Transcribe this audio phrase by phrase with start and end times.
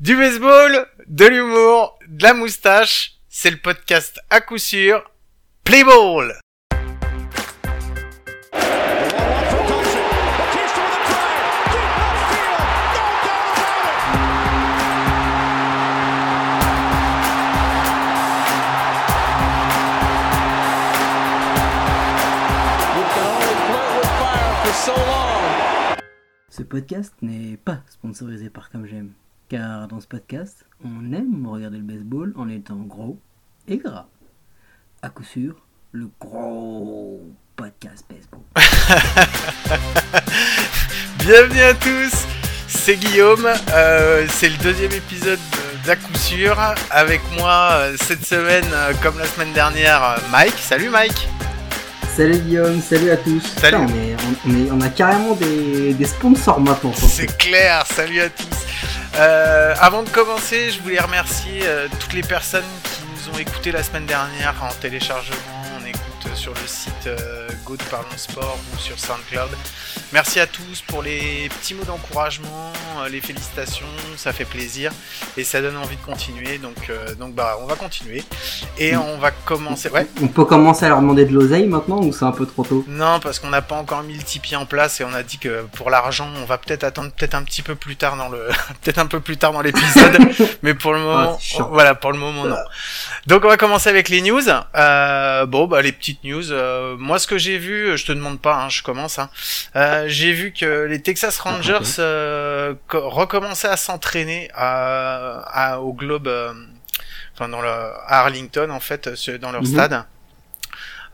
[0.00, 5.10] Du baseball, de l'humour, de la moustache, c'est le podcast à coup sûr.
[5.64, 6.38] Play ball
[26.50, 29.12] Ce podcast n'est pas sponsorisé par Comme J'aime,
[29.48, 33.18] car dans ce podcast, on aime regarder le baseball en étant gros
[33.66, 34.06] et gras.
[35.02, 35.54] À coup sûr,
[35.92, 37.20] le gros
[37.56, 38.40] podcast baseball.
[41.18, 42.12] Bienvenue à tous,
[42.68, 45.38] c'est Guillaume, euh, c'est le deuxième épisode
[45.86, 46.56] d'à coup sûr.
[46.90, 50.54] Avec moi euh, cette semaine, euh, comme la semaine dernière, Mike.
[50.58, 51.28] Salut Mike
[52.16, 53.40] Salut Guillaume, salut à tous.
[53.60, 53.86] Salut.
[53.86, 56.92] Putain, on, est- on- on est- on a carrément des, des sponsors maintenant.
[56.92, 58.46] C'est clair, salut à tous.
[59.16, 63.72] Euh, avant de commencer, je voulais remercier euh, toutes les personnes qui nous ont écoutés
[63.72, 65.57] la semaine dernière en téléchargement, en
[66.20, 69.50] écoute sur le site euh, Go de Parlons Sport ou sur SoundCloud.
[70.12, 74.92] Merci à tous pour les petits mots d'encouragement, euh, les félicitations, ça fait plaisir
[75.36, 76.58] et ça donne envie de continuer.
[76.58, 78.24] Donc, euh, donc bah, on va continuer
[78.78, 79.88] et on va commencer.
[79.90, 80.06] Ouais.
[80.22, 82.84] On peut commencer à leur demander de l'oseille maintenant ou c'est un peu trop tôt?
[82.88, 85.38] Non, parce qu'on n'a pas encore mis le Tipeee en place et on a dit
[85.38, 88.48] que pour l'argent, on va peut-être attendre peut-être un petit peu plus tard dans le,
[88.82, 90.18] peut-être un peu plus tard dans l'épisode,
[90.62, 91.68] mais pour le moment, Ah, chiant.
[91.70, 92.56] voilà, pour le moment non.
[93.26, 94.42] Donc on va commencer avec les news.
[94.74, 96.52] Euh, bon, bah les petites news.
[96.52, 99.18] euh, moi, ce que j'ai vu, je te demande pas, hein, je commence.
[99.18, 99.28] Hein.
[99.76, 101.98] Euh, j'ai vu que les Texas Rangers ok.
[101.98, 105.40] euh, co- recommençaient à s'entraîner à,
[105.72, 106.28] à- au Globe,
[107.34, 109.08] enfin dans le, à Arlington en fait,
[109.40, 109.68] dans leur Mhm.
[109.68, 110.04] stade.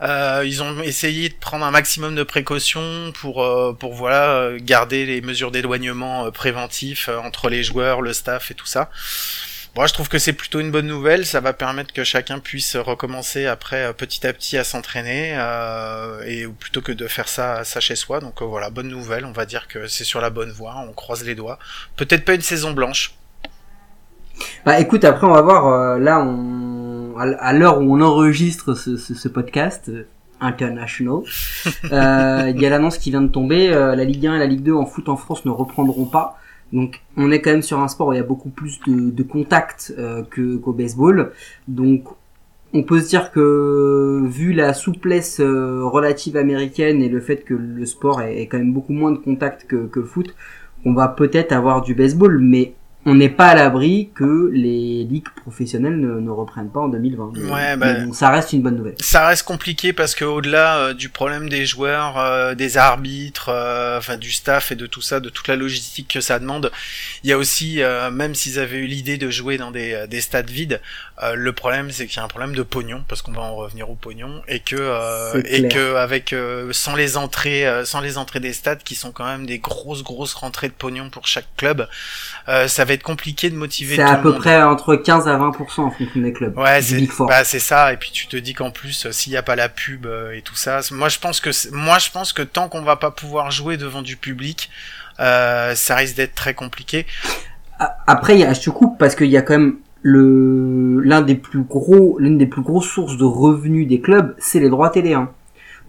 [0.01, 5.05] Euh, ils ont essayé de prendre un maximum de précautions pour euh, pour voilà garder
[5.05, 8.89] les mesures d'éloignement euh, préventifs euh, entre les joueurs, le staff et tout ça.
[9.75, 11.25] Moi, je trouve que c'est plutôt une bonne nouvelle.
[11.25, 16.21] Ça va permettre que chacun puisse recommencer après euh, petit à petit à s'entraîner euh,
[16.25, 18.21] et plutôt que de faire ça, ça chez soi.
[18.21, 19.25] Donc euh, voilà, bonne nouvelle.
[19.25, 20.75] On va dire que c'est sur la bonne voie.
[20.87, 21.59] On croise les doigts.
[21.97, 23.15] Peut-être pas une saison blanche.
[24.65, 28.95] Bah écoute, après on va voir, euh, là on, à l'heure où on enregistre ce,
[28.95, 29.91] ce, ce podcast
[30.41, 31.23] international,
[31.83, 34.73] il y a l'annonce qui vient de tomber, la Ligue 1 et la Ligue 2
[34.73, 36.37] en foot en France ne reprendront pas.
[36.73, 39.09] Donc on est quand même sur un sport où il y a beaucoup plus de,
[39.11, 41.31] de contact euh, qu'au baseball.
[41.67, 42.05] Donc
[42.73, 47.53] on peut se dire que vu la souplesse euh, relative américaine et le fait que
[47.53, 50.35] le sport est, est quand même beaucoup moins de contact que, que le foot,
[50.83, 52.73] on va peut-être avoir du baseball, mais
[53.07, 57.31] on n'est pas à l'abri que les ligues professionnelles ne, ne reprennent pas en 2020.
[57.35, 58.95] Mais- Ouais, bah- bon, ça reste une bonne nouvelle.
[58.99, 63.99] Ça reste compliqué parce que au-delà euh, du problème des joueurs, euh, des arbitres, euh,
[63.99, 66.71] enfin du staff et de tout ça, de toute la logistique que ça demande,
[67.23, 70.07] il y a aussi, euh, même s'ils avaient eu l'idée de jouer dans des, euh,
[70.07, 70.81] des stades vides,
[71.21, 73.55] euh, le problème c'est qu'il y a un problème de pognon parce qu'on va en
[73.55, 78.01] revenir au pognon et que euh, et que avec euh, sans les entrées, euh, sans
[78.01, 81.27] les entrées des stades qui sont quand même des grosses grosses rentrées de pognon pour
[81.27, 81.87] chaque club,
[82.49, 84.39] euh, ça va être compliqué de motiver C'est à peu monde.
[84.39, 86.57] près entre 15 à 20% en fonction des clubs.
[86.57, 89.37] Ouais, c'est bah c'est ça et puis tu te dis qu'en plus euh, s'il n'y
[89.37, 92.33] a pas la pub euh, et tout ça, moi je pense que moi je pense
[92.33, 94.69] que tant qu'on va pas pouvoir jouer devant du public,
[95.19, 97.05] euh, ça risque d'être très compliqué.
[98.07, 102.17] Après, je te coupe parce qu'il y a quand même le l'un des plus gros,
[102.19, 105.13] l'une des plus grosses sources de revenus des clubs, c'est les droits télé.
[105.13, 105.29] hein.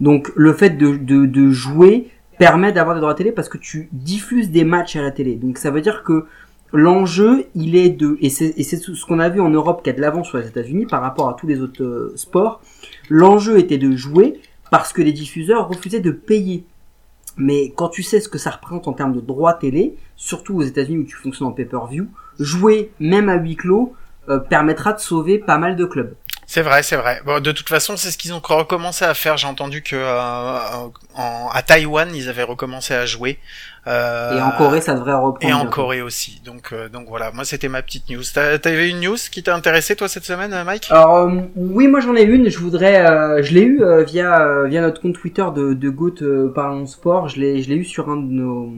[0.01, 3.89] Donc le fait de, de, de jouer permet d'avoir des droits télé parce que tu
[3.93, 5.35] diffuses des matchs à la télé.
[5.35, 6.25] Donc ça veut dire que
[6.73, 10.01] l'enjeu, il est de et c'est ce qu'on a vu en Europe qui a de
[10.01, 12.61] l'avance sur les États-Unis par rapport à tous les autres euh, sports.
[13.09, 14.39] L'enjeu était de jouer
[14.71, 16.65] parce que les diffuseurs refusaient de payer.
[17.37, 20.63] Mais quand tu sais ce que ça représente en termes de droits télé, surtout aux
[20.63, 22.07] États-Unis où tu fonctionnes en pay-per-view,
[22.39, 23.93] jouer même à huis clos
[24.29, 26.13] euh, permettra de sauver pas mal de clubs.
[26.49, 27.21] C'est vrai, c'est vrai.
[27.25, 29.35] Bon, de toute façon, c'est ce qu'ils ont recommencé à faire.
[29.35, 30.57] J'ai entendu que euh,
[31.13, 33.37] en, à Taïwan, ils avaient recommencé à jouer.
[33.85, 35.39] Euh, Et en Corée, ça devrait reprendre.
[35.41, 35.65] Et en.
[35.67, 36.41] Corée aussi.
[36.45, 37.31] Donc, euh, donc voilà.
[37.33, 38.23] Moi, c'était ma petite news.
[38.33, 40.87] T'as- T'avais une news qui t'a intéressé toi cette semaine, Mike?
[40.89, 42.49] Alors euh, oui, moi j'en ai une.
[42.49, 45.89] Je voudrais, euh, je l'ai eu euh, via euh, via notre compte Twitter de de
[45.89, 47.27] Goat euh, Parlons Sport.
[47.27, 48.71] Je l'ai je l'ai eu sur un de nos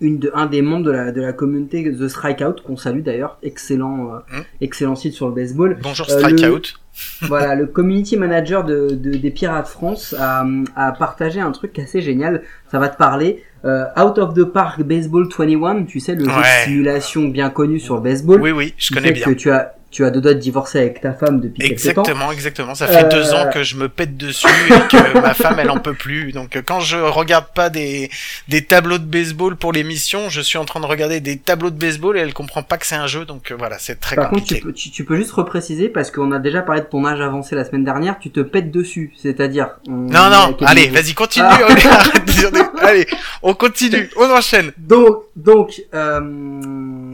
[0.00, 3.38] une de, un des membres de la de la communauté The Strikeout qu'on salue d'ailleurs.
[3.42, 4.42] Excellent euh, Mm.
[4.60, 5.78] excellent site sur le baseball.
[5.82, 6.74] Bonjour Euh, Strikeout.
[7.22, 10.46] voilà, le community manager de, de- des Pirates France a,
[10.76, 12.42] a partagé un truc assez génial.
[12.70, 13.42] Ça va te parler.
[13.64, 17.78] Euh, Out of the Park Baseball 21, tu sais, le jeu de simulation bien connu
[17.80, 18.40] sur le baseball.
[18.40, 19.24] Oui, oui, je connais bien.
[19.26, 22.18] que tu as, tu as deux doigts de divorcer avec ta femme depuis exactement, quelques
[22.18, 22.30] temps.
[22.32, 25.56] Exactement, Ça fait deux Euh, ans que je me pète dessus et que ma femme,
[25.58, 26.32] elle en peut plus.
[26.32, 28.10] Donc euh, quand je regarde pas des,
[28.48, 31.78] des tableaux de baseball pour l'émission, je suis en train de regarder des tableaux de
[31.78, 33.24] baseball et elle comprend pas que c'est un jeu.
[33.24, 34.60] Donc euh, voilà, c'est très Par contre, compliqué.
[34.60, 37.22] tu peux, tu, tu peux juste repréciser parce qu'on a déjà parlé de ton âge
[37.22, 38.18] avancé la semaine dernière.
[38.20, 39.70] Tu te pètes dessus, c'est-à-dire.
[39.88, 41.46] on- Non, non, allez, vas-y, continue.
[41.48, 41.58] Ah.
[41.90, 43.06] Arrête de dire des- Allez,
[43.42, 44.72] on continue, on enchaîne.
[44.76, 46.20] Donc, donc, euh,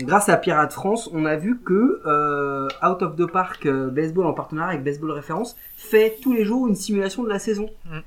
[0.01, 4.27] grâce à Pirate France, on a vu que euh, Out of the Park euh, Baseball
[4.27, 7.69] en partenariat avec Baseball Référence fait tous les jours une simulation de la saison.
[7.87, 7.99] Mm.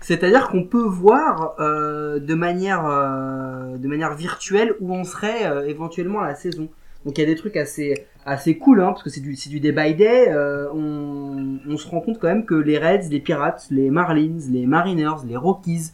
[0.00, 5.66] C'est-à-dire qu'on peut voir euh, de manière euh, de manière virtuelle où on serait euh,
[5.66, 6.68] éventuellement à la saison.
[7.04, 9.48] Donc il y a des trucs assez assez cool hein, parce que c'est du c'est
[9.50, 10.26] du day by day.
[10.28, 14.38] euh, on, on se rend compte quand même que les Reds, les Pirates, les Marlins,
[14.50, 15.92] les Mariners, les Rockies,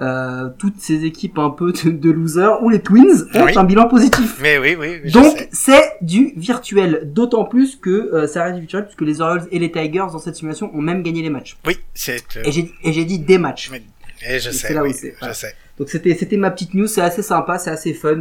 [0.00, 3.52] euh, toutes ces équipes un peu de, de losers ou les Twins ont Oui.
[3.56, 4.38] un bilan positif.
[4.42, 8.60] Mais oui, oui, oui, Donc c'est du virtuel, d'autant plus que euh, ça reste du
[8.62, 11.56] virtuel puisque les Orioles et les Tigers dans cette simulation ont même gagné les matchs.
[11.66, 12.36] Oui, c'est.
[12.36, 13.70] euh, Et j'ai et j'ai dit des matchs.
[13.70, 13.82] Mais-
[14.28, 15.34] Et je Et sais, c'est là où oui, c'est, je voilà.
[15.34, 15.54] sais.
[15.78, 18.20] Donc c'était c'était ma petite news, c'est assez sympa, c'est assez fun.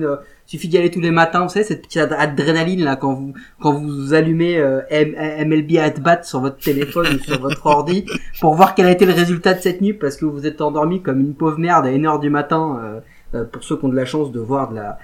[0.52, 3.14] Euh, suffit d'y aller tous les matins, vous savez cette petite ad- adrénaline là quand
[3.14, 8.06] vous quand vous allumez euh, MLB at bat sur votre téléphone ou sur votre ordi
[8.42, 11.02] pour voir quel a été le résultat de cette nuit parce que vous êtes endormi
[11.02, 13.00] comme une pauvre merde à 1h du matin euh,
[13.34, 14.98] euh, pour ceux qui ont de la chance de voir de la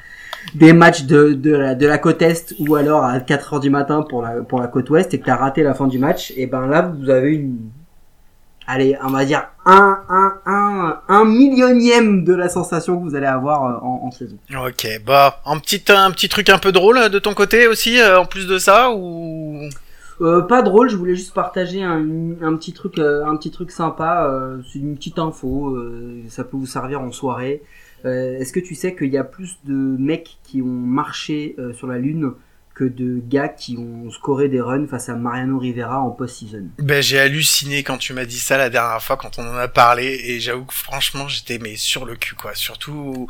[0.56, 4.02] des matchs de de la, de la côte est ou alors à 4h du matin
[4.02, 6.46] pour la pour la côte ouest et que t'as raté la fin du match et
[6.48, 7.58] ben là vous avez une
[8.68, 13.26] allez, on va dire un, un, un, un millionième de la sensation que vous allez
[13.26, 14.38] avoir euh, en, en saison.
[14.66, 18.00] Ok, bah, un petit, un petit truc un peu drôle euh, de ton côté aussi,
[18.00, 19.62] euh, en plus de ça, ou?
[20.20, 22.02] Euh, pas drôle, je voulais juste partager un,
[22.42, 24.26] un petit truc, un petit truc sympa.
[24.26, 27.62] euh, c'est une petite info, euh, ça peut vous servir en soirée.
[28.06, 31.74] Euh, Est-ce que tu sais qu'il y a plus de mecs qui ont marché euh,
[31.74, 32.32] sur la lune
[32.78, 37.02] que de gars qui ont scoré des runs face à Mariano Rivera en post-season Ben
[37.02, 40.22] j'ai halluciné quand tu m'as dit ça la dernière fois quand on en a parlé
[40.26, 42.54] et j'avoue que franchement j'étais mais sur le cul quoi.
[42.54, 43.28] Surtout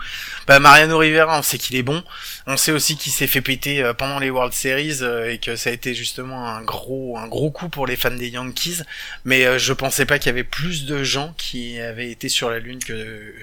[0.48, 2.04] bah Mariano Rivera, on sait qu'il est bon.
[2.46, 5.56] On sait aussi qu'il s'est fait péter euh, pendant les World Series euh, et que
[5.56, 8.82] ça a été justement un gros un gros coup pour les fans des Yankees.
[9.24, 12.50] Mais euh, je pensais pas qu'il y avait plus de gens qui avaient été sur
[12.50, 13.34] la lune que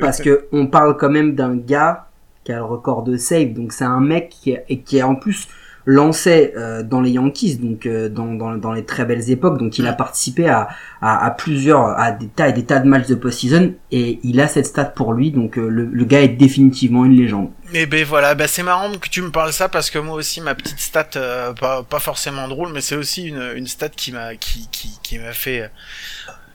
[0.00, 2.08] Parce que on parle quand même d'un gars
[2.44, 5.02] qui a le record de save, donc c'est un mec qui est, et qui est
[5.02, 5.48] en plus
[5.86, 9.76] lancé euh, dans les Yankees, donc euh, dans, dans, dans les très belles époques, donc
[9.78, 10.68] il a participé à,
[11.02, 14.40] à, à plusieurs, à des tas et des tas de matchs de post-season, et il
[14.40, 17.50] a cette stat pour lui, donc euh, le, le gars est définitivement une légende.
[17.74, 20.40] Mais ben voilà, ben c'est marrant que tu me parles ça parce que moi aussi
[20.40, 24.12] ma petite stat, euh, pas, pas forcément drôle, mais c'est aussi une, une stat qui
[24.12, 25.70] m'a qui, qui, qui m'a fait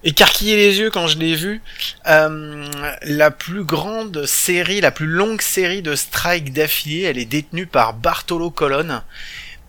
[0.03, 1.61] écarquiller les yeux quand je l'ai vu.
[2.07, 2.67] Euh,
[3.03, 7.93] la plus grande série, la plus longue série de strikes d'affilée, elle est détenue par
[7.93, 9.01] Bartolo Colon.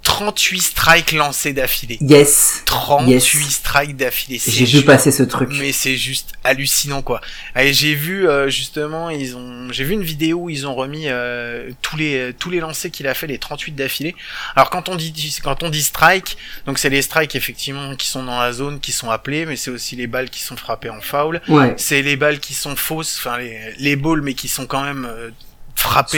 [0.02, 1.98] 38 strikes lancés d'affilée.
[2.00, 3.50] Yes, 38 Yes.
[3.50, 4.40] strikes d'affilée.
[4.46, 5.50] j'ai vu passer ce truc.
[5.58, 7.20] mais c'est juste hallucinant quoi.
[7.56, 11.04] Et j'ai vu euh, justement ils ont j'ai vu une vidéo où ils ont remis
[11.08, 14.14] euh, tous les tous les lancers qu'il a fait les 38 d'affilée.
[14.56, 15.12] Alors quand on dit
[15.42, 16.36] quand on dit strike,
[16.66, 19.70] donc c'est les strikes effectivement qui sont dans la zone qui sont appelés mais c'est
[19.70, 23.16] aussi les balles qui sont frappées en foul, Ouais, c'est les balles qui sont fausses
[23.18, 25.30] enfin les les balls mais qui sont quand même euh,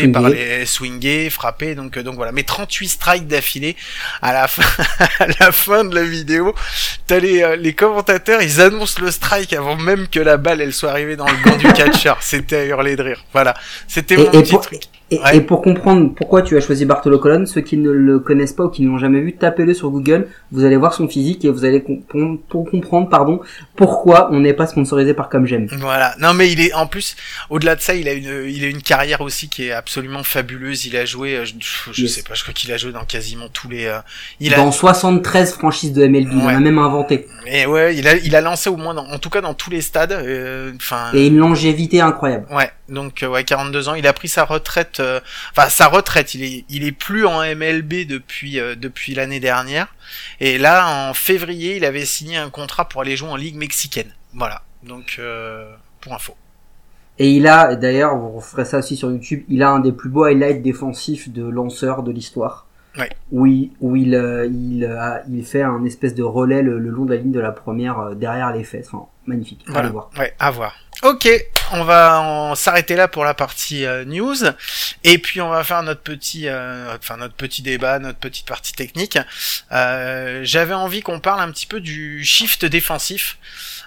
[0.01, 0.13] Swingées.
[0.13, 3.77] par les swingés, frappées donc euh, donc voilà, mais 38 strikes d'affilée
[4.21, 4.63] à la fin
[5.21, 6.55] à la fin de la vidéo,
[7.07, 10.73] t'as les, euh, les commentateurs, ils annoncent le strike avant même que la balle elle
[10.73, 12.15] soit arrivée dans le gant du catcher.
[12.21, 13.25] C'était à hurler de rire.
[13.33, 13.55] Voilà,
[13.89, 14.83] c'était mon et petit pour- truc.
[15.13, 15.37] Et, Ouais.
[15.37, 18.65] et pour comprendre pourquoi tu as choisi Bartolo Colon, ceux qui ne le connaissent pas
[18.65, 21.51] ou qui ne l'ont jamais vu, tapez-le sur Google, vous allez voir son physique et
[21.51, 23.41] vous allez com- pour comprendre pardon,
[23.77, 25.69] pourquoi on n'est pas sponsorisé par Comme J'aime.
[25.79, 26.15] Voilà.
[26.19, 27.15] Non mais il est en plus
[27.51, 30.87] au-delà de ça, il a une il a une carrière aussi qui est absolument fabuleuse.
[30.87, 31.53] Il a joué euh, je,
[31.93, 32.15] je Yes.
[32.15, 33.99] sais pas, je crois qu'il a joué dans quasiment tous les euh,
[34.41, 36.55] il a Dans 73 franchises de MLB, il en Ouais.
[36.55, 37.27] a même inventé.
[37.47, 39.71] et ouais, il a il a lancé au moins dans, en tout cas dans tous
[39.71, 42.47] les stades euh, enfin Et une longévité incroyable.
[42.51, 46.35] Ouais, donc euh, ouais, 42 ans, il a pris sa retraite euh, enfin sa retraite,
[46.35, 49.95] il est il est plus en MLB depuis euh, depuis l'année dernière
[50.41, 54.13] et là en février, il avait signé un contrat pour aller jouer en ligue mexicaine.
[54.35, 54.63] Voilà.
[54.83, 56.35] Donc euh, pour info.
[57.19, 60.09] Et il a, d'ailleurs, vous ferez ça aussi sur YouTube, il a un des plus
[60.09, 62.67] beaux highlights défensifs de lanceur de l'histoire.
[62.99, 63.11] Ouais.
[63.31, 64.09] Où il, où il,
[64.53, 67.41] il, a- il fait un espèce de relais le, le long de la ligne de
[67.41, 68.89] la première derrière les fesses.
[68.93, 69.63] Enfin, magnifique.
[69.67, 69.81] Voilà.
[69.81, 70.11] Allez voir.
[70.19, 70.75] Ouais, à voir.
[71.03, 71.29] Ok,
[71.73, 74.37] on va s'arrêter là pour la partie euh, news
[75.03, 78.73] et puis on va faire notre petit euh, enfin notre petit débat, notre petite partie
[78.73, 79.19] technique.
[79.73, 83.37] Euh, j'avais envie qu'on parle un petit peu du shift défensif.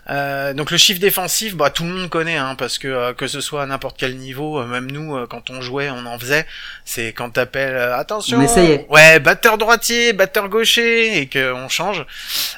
[0.09, 3.27] Euh, donc le shift défensif, bah tout le monde connaît, hein, parce que euh, que
[3.27, 6.45] ce soit à n'importe quel niveau, même nous quand on jouait, on en faisait.
[6.83, 8.45] C'est quand t'appelles attention,
[8.89, 12.05] ouais batteur droitier, batteur gaucher, et que on change.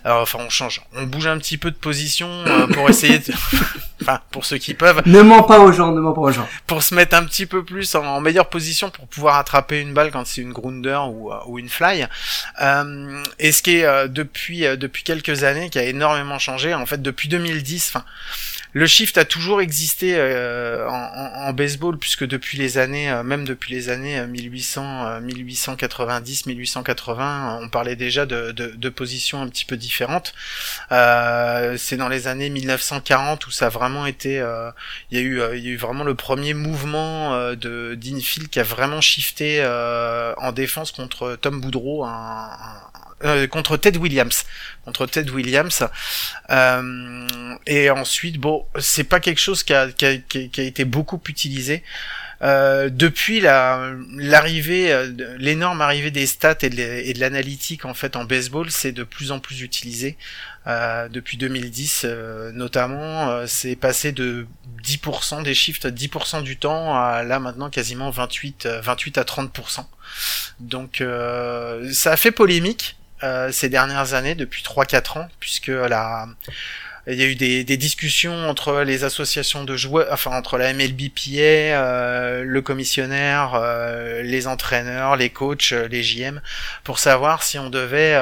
[0.03, 3.33] Alors, enfin on change, on bouge un petit peu de position pour essayer, de...
[4.01, 5.01] enfin pour ceux qui peuvent.
[5.05, 6.47] Ne mens pas aux gens, ne mens pas aux gens.
[6.65, 10.11] Pour se mettre un petit peu plus en, meilleure position pour pouvoir attraper une balle
[10.11, 12.07] quand c'est une grounder ou, ou une fly.
[13.39, 17.29] et ce qui est depuis depuis quelques années qui a énormément changé, en fait depuis
[17.29, 17.91] 2010.
[17.93, 18.05] Enfin,
[18.77, 23.73] le shift a toujours existé euh, en, baseball puisque depuis les années, euh, même depuis
[23.73, 30.35] les années 1800, 1890, 1880, on parlait déjà de, de, positions un petit peu différentes.
[30.91, 34.43] Euh, c'est dans les années 1940 où ça a vraiment été,
[35.09, 38.59] il y a eu, il y a eu vraiment le premier mouvement de d'infield qui
[38.59, 39.65] a vraiment shifté
[40.37, 42.51] en défense contre Tom Boudreau, un,
[43.23, 44.45] euh, contre Ted Williams,
[44.85, 45.83] contre Ted Williams.
[46.49, 47.27] Euh,
[47.65, 51.21] et ensuite, bon, c'est pas quelque chose qui a, qui a, qui a été beaucoup
[51.27, 51.83] utilisé.
[52.43, 58.25] Euh, depuis la l'arrivée, euh, l'énorme arrivée des stats et de, l'analytique en fait en
[58.25, 60.17] baseball, c'est de plus en plus utilisé.
[60.67, 64.45] Euh, depuis 2010 euh, notamment, c'est passé de
[64.83, 69.85] 10% des shifts, 10% du temps à là maintenant quasiment 28, 28 à 30%.
[70.59, 71.03] Donc
[71.91, 77.25] ça a fait polémique euh, ces dernières années, depuis 3-4 ans, puisque il y a
[77.25, 83.53] eu des, discussions entre les associations de joueurs, enfin entre la MLBPA, euh, le commissionnaire,
[83.55, 86.41] euh, les entraîneurs, les coachs, les JM,
[86.83, 88.15] pour savoir si on devait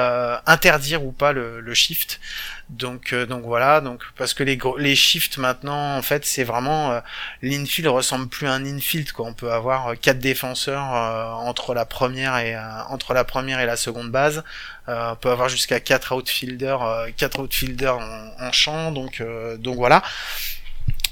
[0.46, 2.20] interdire ou pas le shift.
[2.68, 6.90] Donc euh, donc voilà, donc parce que les les shifts maintenant en fait c'est vraiment
[6.90, 7.00] euh,
[7.40, 9.26] l'infield ressemble plus à un infield quoi.
[9.26, 12.58] On peut avoir euh, quatre défenseurs entre la première et
[12.90, 14.42] entre la première et la seconde base.
[14.88, 16.80] on peut avoir jusqu'à quatre outfielders,
[17.16, 18.90] quatre outfielders en, en champ.
[18.90, 19.22] Donc
[19.58, 20.02] donc voilà.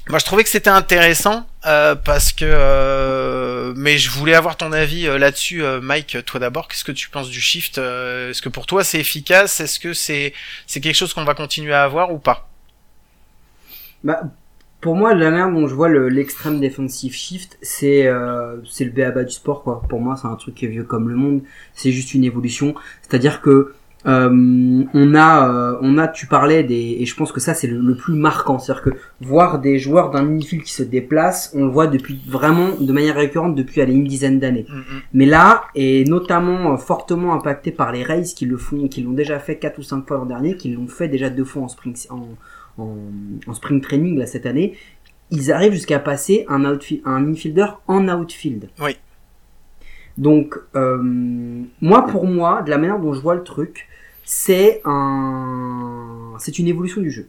[0.07, 4.71] Moi, je trouvais que c'était intéressant euh, parce que, euh, mais je voulais avoir ton
[4.71, 6.17] avis euh, là-dessus, Mike.
[6.25, 9.59] Toi d'abord, qu'est-ce que tu penses du shift Est-ce que pour toi c'est efficace?
[9.59, 10.33] Est-ce que c'est
[10.67, 12.47] c'est quelque chose qu'on va continuer à avoir ou pas?
[14.03, 14.21] Bah,
[14.79, 18.07] pour moi, la manière dont je vois l'extrême defensive shift, c'est
[18.69, 19.81] c'est le béaba du sport quoi.
[19.89, 21.41] Pour moi, c'est un truc qui est vieux comme le monde.
[21.73, 22.75] C'est juste une évolution.
[23.01, 23.73] C'est-à-dire que
[24.07, 27.67] euh, on a, euh, on a, tu parlais des, et je pense que ça c'est
[27.67, 28.89] le, plus marquant, c'est-à-dire que
[29.21, 33.15] voir des joueurs d'un infield qui se déplacent, on le voit depuis vraiment de manière
[33.15, 34.65] récurrente depuis allez, une dizaine d'années.
[34.69, 35.01] Mm, mm.
[35.13, 39.13] Mais là, et notamment euh, fortement impacté par les Rays qui le font, qui l'ont
[39.13, 41.67] déjà fait quatre ou cinq fois l'an dernier, qui l'ont fait déjà deux fois en
[41.67, 42.27] spring, en,
[42.77, 42.97] en,
[43.47, 44.77] en spring training là cette année,
[45.31, 48.69] ils arrivent jusqu'à passer un outfield, un infielder en outfield.
[48.79, 48.97] Oui.
[50.17, 50.97] Donc, euh,
[51.81, 53.87] moi, pour moi, de la manière dont je vois le truc,
[54.23, 57.27] c'est un, c'est une évolution du jeu.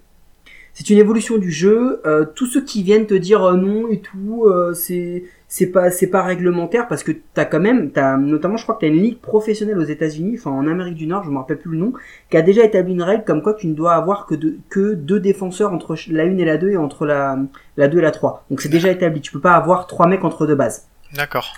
[0.73, 2.01] C'est une évolution du jeu.
[2.07, 6.09] Euh, tous ceux qui viennent te dire euh, non et tout, c'est c'est pas c'est
[6.09, 9.21] pas réglementaire parce que t'as quand même t'as notamment je crois que t'as une ligue
[9.21, 11.93] professionnelle aux États-Unis, enfin en Amérique du Nord, je me rappelle plus le nom,
[12.31, 14.95] qui a déjà établi une règle comme quoi tu ne dois avoir que deux que
[14.95, 17.39] deux défenseurs entre la 1 et la 2 et entre la
[17.77, 18.45] la 2 et la 3.
[18.51, 19.21] Donc c'est déjà établi.
[19.21, 20.89] Tu peux pas avoir trois mecs entre deux bases.
[21.15, 21.55] D'accord.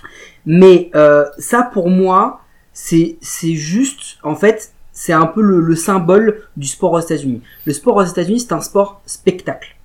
[0.47, 6.67] Mais euh, ça pour moi c'est juste en fait c'est un peu le, symbole du
[6.67, 7.41] sport aux États-Unis.
[7.67, 9.77] Le sport aux États-Unis, c'est un sport spectacle.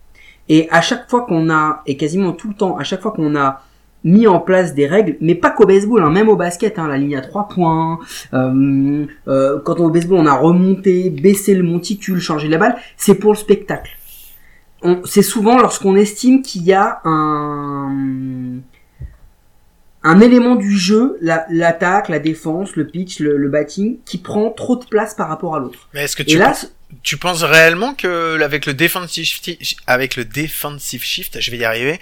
[0.49, 3.35] Et à chaque fois qu'on a, et quasiment tout le temps, à chaque fois qu'on
[3.35, 3.61] a
[4.03, 6.97] mis en place des règles, mais pas qu'au baseball, hein, même au basket, hein, la
[6.97, 7.99] ligne à trois points,
[8.33, 12.75] euh, euh, quand on au baseball on a remonté, baissé le monticule, changé la balle,
[12.97, 13.91] c'est pour le spectacle.
[15.05, 18.57] C'est souvent lorsqu'on estime qu'il y a un,
[20.03, 24.85] un élément du jeu, l'attaque, la, défense, le pitch, le, batting, qui prend trop de
[24.85, 25.87] place par rapport à l'autre.
[25.93, 30.25] Mais est-ce que tu, penses, tu penses réellement que avec le defensive shift, avec le
[30.25, 32.01] defensive shift, je vais y arriver,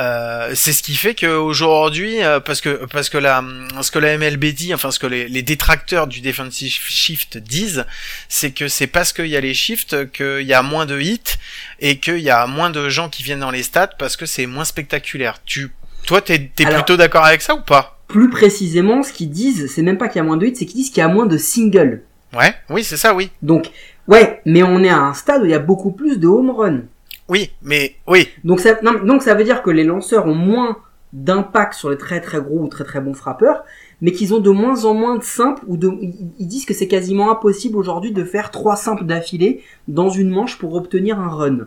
[0.00, 3.44] euh, c'est ce qui fait qu'aujourd'hui, euh, parce que parce que la
[3.80, 7.86] ce que la MLB dit, enfin ce que les, les détracteurs du defensive shift disent,
[8.28, 11.38] c'est que c'est parce qu'il y a les shifts qu'il y a moins de hits
[11.78, 14.46] et qu'il y a moins de gens qui viennent dans les stats parce que c'est
[14.46, 15.38] moins spectaculaire.
[15.44, 15.70] Tu
[16.06, 19.82] toi, t'es es plutôt d'accord avec ça ou pas Plus précisément, ce qu'ils disent, c'est
[19.82, 21.26] même pas qu'il y a moins de hits, c'est qu'ils disent qu'il y a moins
[21.26, 22.02] de singles.
[22.36, 23.30] Ouais, oui, c'est ça, oui.
[23.42, 23.70] Donc,
[24.08, 26.50] ouais, mais on est à un stade où il y a beaucoup plus de home
[26.50, 26.80] run.
[27.28, 28.28] Oui, mais oui.
[28.44, 30.78] Donc ça, donc ça veut dire que les lanceurs ont moins
[31.12, 33.64] d'impact sur les très très gros ou très très bons frappeurs,
[34.00, 35.90] mais qu'ils ont de moins en moins de simples ou de,
[36.38, 40.58] ils disent que c'est quasiment impossible aujourd'hui de faire trois simples d'affilée dans une manche
[40.58, 41.58] pour obtenir un run.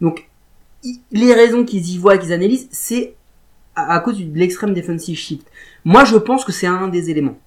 [0.00, 0.28] Donc
[1.12, 3.14] les raisons qu'ils y voient, qu'ils analysent, c'est
[3.74, 5.46] à, cause de l'extrême defensive shift.
[5.84, 7.38] Moi, je pense que c'est un des éléments.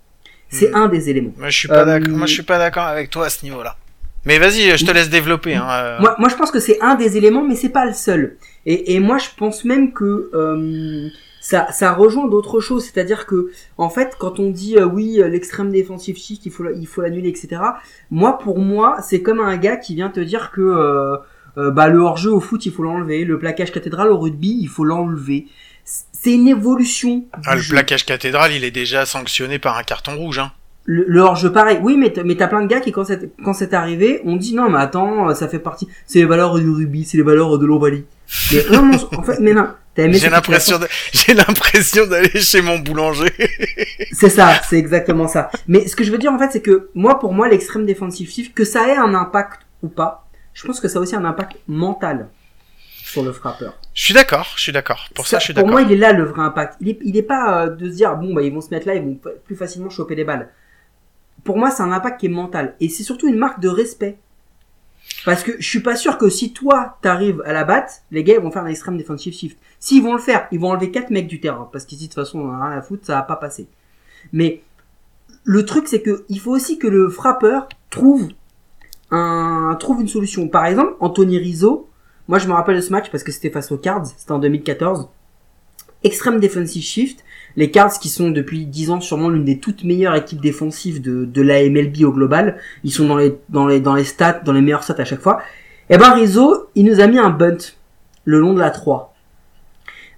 [0.49, 0.75] C'est hmm.
[0.75, 1.33] un des éléments.
[1.37, 2.13] Moi, je suis pas d'accord.
[2.13, 3.75] Moi, je suis pas d'accord avec toi à ce niveau-là.
[4.25, 5.55] Mais vas-y, je te laisse développer.
[5.55, 5.99] Hein, euh.
[5.99, 8.37] moi, moi, je pense que c'est un des éléments, mais c'est pas le seul.
[8.65, 11.09] Et, et moi, je pense même que euh,
[11.41, 12.85] ça, ça rejoint d'autres choses.
[12.85, 16.63] C'est-à-dire que, en fait, quand on dit euh, oui, euh, l'extrême défensive shift, il faut,
[16.69, 17.61] il faut l'annuler, etc.
[18.11, 21.17] Moi, pour moi, c'est comme un gars qui vient te dire que
[21.57, 23.25] euh, bah le hors-jeu au foot, il faut l'enlever.
[23.25, 25.47] Le plaquage cathédral au rugby, il faut l'enlever.
[26.23, 27.25] C'est une évolution.
[27.45, 30.53] Ah, le plaquage cathédral, il est déjà sanctionné par un carton rouge, hein
[30.85, 31.79] le, hors-jeu pareil.
[31.81, 34.53] Oui, mais mais t'as plein de gars qui quand c'est quand c'est arrivé, on dit
[34.53, 37.65] non mais attends, ça fait partie, c'est les valeurs du rugby, c'est les valeurs de
[37.65, 38.05] l'Ovalie.
[38.51, 39.69] Mais non, en fait, mais non.
[39.95, 40.79] J'ai l'impression
[41.13, 43.31] j'ai l'impression d'aller chez mon boulanger.
[44.11, 45.51] c'est ça, c'est exactement ça.
[45.67, 48.53] Mais ce que je veux dire en fait, c'est que moi pour moi l'extrême défensif,
[48.53, 51.57] que ça ait un impact ou pas, je pense que ça a aussi un impact
[51.67, 52.29] mental
[53.03, 53.77] sur le frappeur.
[53.93, 55.07] Je suis d'accord, je suis d'accord.
[55.13, 55.69] Pour ça, je suis d'accord.
[55.69, 56.77] Pour moi, il est là le vrai impact.
[56.81, 58.87] Il est, il est pas euh, de se dire bon bah ils vont se mettre
[58.87, 60.49] là, ils vont plus facilement choper les balles
[61.43, 62.75] pour moi, c'est un impact qui est mental.
[62.79, 64.17] Et c'est surtout une marque de respect.
[65.25, 68.39] Parce que je suis pas sûr que si toi t'arrives à la batte, les gars
[68.39, 69.57] vont faire un extreme defensive shift.
[69.79, 71.69] S'ils vont le faire, ils vont enlever quatre mecs du terrain.
[71.71, 73.67] Parce qu'ici, de toute façon, on a rien à foutre, ça va pas passer.
[74.31, 74.61] Mais
[75.43, 78.29] le truc, c'est que il faut aussi que le frappeur trouve
[79.11, 80.47] un, trouve une solution.
[80.47, 81.89] Par exemple, Anthony Rizzo,
[82.27, 84.39] moi je me rappelle de ce match parce que c'était face aux Cards, c'était en
[84.39, 85.09] 2014.
[86.03, 87.23] Extreme defensive shift,
[87.55, 91.25] les Cards qui sont depuis 10 ans sûrement l'une des toutes meilleures équipes défensives de,
[91.25, 92.57] de la MLB au global.
[92.83, 95.21] Ils sont dans les, dans les, dans les stats, dans les meilleurs stats à chaque
[95.21, 95.41] fois.
[95.89, 97.57] Et eh ben Rizzo, il nous a mis un bunt
[98.25, 99.12] le long de la 3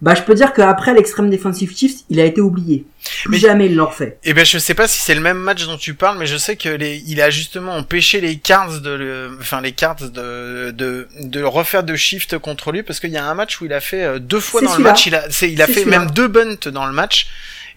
[0.02, 2.86] bah je peux dire qu'après l'extrême defensive shift, il a été oublié.
[3.30, 4.18] mais, jamais il l'a refait.
[4.24, 6.38] Eh ben je sais pas si c'est le même match dont tu parles, mais je
[6.38, 10.72] sais que les, il a justement empêché les Cards de le, enfin les Cards de,
[10.72, 13.74] de, de refaire de shift contre lui parce qu'il y a un match où il
[13.74, 16.28] a fait euh, deux fois dans le match, il a, il a fait même deux
[16.28, 17.28] bunts dans le match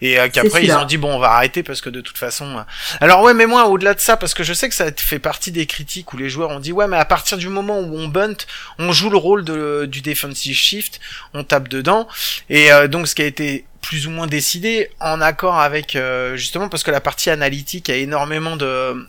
[0.01, 2.57] et euh, qu'après ils ont dit bon on va arrêter parce que de toute façon
[2.57, 2.61] euh.
[3.01, 5.51] alors ouais mais moi au-delà de ça parce que je sais que ça fait partie
[5.51, 8.07] des critiques où les joueurs ont dit ouais mais à partir du moment où on
[8.07, 8.37] bunt
[8.77, 10.99] on joue le rôle de, du defensive shift
[11.33, 12.07] on tape dedans.
[12.49, 15.97] Et euh, donc ce qui a été plus ou moins décidé en accord avec
[16.35, 19.05] justement parce que la partie analytique a énormément de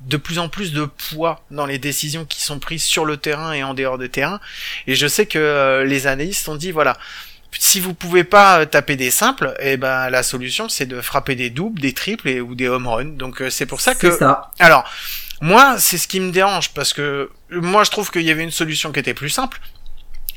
[0.00, 3.52] de plus en plus de poids dans les décisions qui sont prises sur le terrain
[3.52, 4.40] et en dehors de terrain
[4.88, 6.96] et je sais que les analystes ont dit voilà
[7.52, 11.34] si vous pouvez pas euh, taper des simples, eh ben la solution c'est de frapper
[11.34, 13.16] des doubles, des triples et, ou des home runs.
[13.16, 14.10] Donc euh, c'est pour ça que.
[14.10, 14.50] Ça.
[14.58, 14.84] Alors
[15.40, 18.50] moi c'est ce qui me dérange parce que moi je trouve qu'il y avait une
[18.50, 19.60] solution qui était plus simple.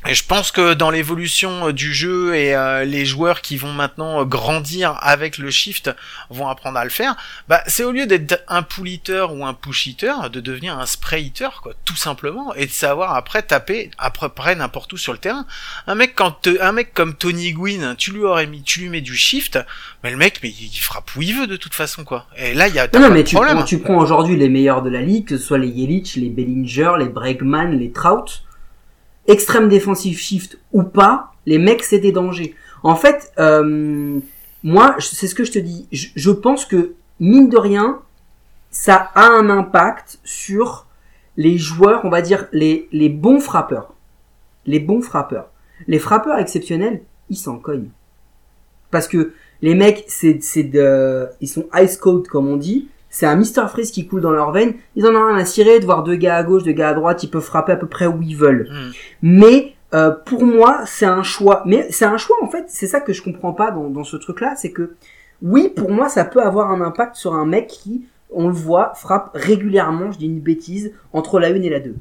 [0.08, 3.72] Et je pense que dans l'évolution euh, du jeu et euh, les joueurs qui vont
[3.72, 5.94] maintenant euh, grandir avec le shift
[6.28, 7.14] vont apprendre à le faire,
[7.48, 10.86] bah c'est au lieu d'être un pull hitter ou un push hitter, de devenir un
[10.86, 14.96] spray hitter quoi, tout simplement, et de savoir après taper à peu près n'importe où
[14.96, 15.46] sur le terrain.
[15.86, 19.02] Un mec quand un mec comme Tony Gwynn, tu lui aurais mis, tu lui mets
[19.02, 19.60] du shift,
[20.02, 22.26] mais le mec mais il frappe où il veut de toute façon quoi.
[22.36, 24.82] Et là il y a non, non mais tu prends, tu prends aujourd'hui les meilleurs
[24.82, 28.42] de la ligue, que ce soit les Yelich, les Bellinger, les Bregman, les Trout
[29.26, 32.54] extrême défensive shift ou pas, les mecs c'est des dangers.
[32.82, 34.20] En fait, euh,
[34.62, 35.86] moi, c'est ce que je te dis.
[35.92, 38.00] Je, pense que mine de rien,
[38.70, 40.86] ça a un impact sur
[41.36, 43.94] les joueurs, on va dire les, les bons frappeurs.
[44.66, 45.50] Les bons frappeurs.
[45.86, 47.90] Les frappeurs exceptionnels, ils s'en cognent.
[48.90, 49.32] Parce que
[49.62, 53.68] les mecs, c'est, c'est de, ils sont ice cold comme on dit c'est un Mr
[53.68, 54.72] Freeze qui coule dans leur veine.
[54.96, 56.94] Ils en ont rien à cirer de voir deux gars à gauche, deux gars à
[56.94, 58.70] droite, ils peuvent frapper à peu près où ils veulent.
[58.72, 58.90] Hmm.
[59.20, 61.62] Mais euh, pour moi, c'est un choix.
[61.66, 62.64] Mais c'est un choix en fait.
[62.68, 64.94] C'est ça que je comprends pas dans, dans ce truc-là, c'est que
[65.42, 68.94] oui, pour moi, ça peut avoir un impact sur un mec qui, on le voit,
[68.94, 70.10] frappe régulièrement.
[70.10, 71.94] Je dis une bêtise entre la 1 et la 2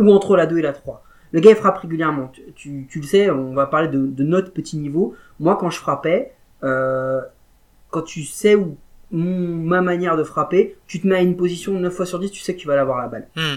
[0.00, 1.02] ou entre la 2 et la 3.
[1.32, 2.30] Le gars il frappe régulièrement.
[2.54, 5.14] Tu, tu, le sais, on va parler de, de, notre petit niveau.
[5.40, 7.22] Moi, quand je frappais, euh,
[7.88, 8.76] quand tu sais où
[9.10, 12.40] ma manière de frapper, tu te mets à une position 9 fois sur 10, tu
[12.40, 13.28] sais que tu vas l'avoir la balle.
[13.36, 13.56] Hmm.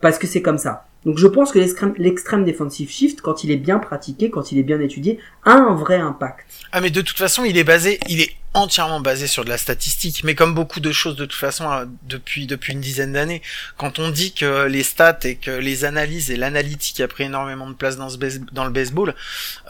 [0.00, 0.86] Parce que c'est comme ça.
[1.04, 1.58] Donc je pense que
[1.98, 5.74] l'extrême defensive shift, quand il est bien pratiqué, quand il est bien étudié, a un
[5.74, 6.46] vrai impact.
[6.70, 9.56] Ah mais de toute façon, il est basé, il est entièrement basé sur de la
[9.56, 13.40] statistique, mais comme beaucoup de choses de toute façon euh, depuis depuis une dizaine d'années,
[13.78, 17.68] quand on dit que les stats et que les analyses et l'analytique a pris énormément
[17.68, 18.18] de place dans ce
[18.52, 19.14] dans le baseball,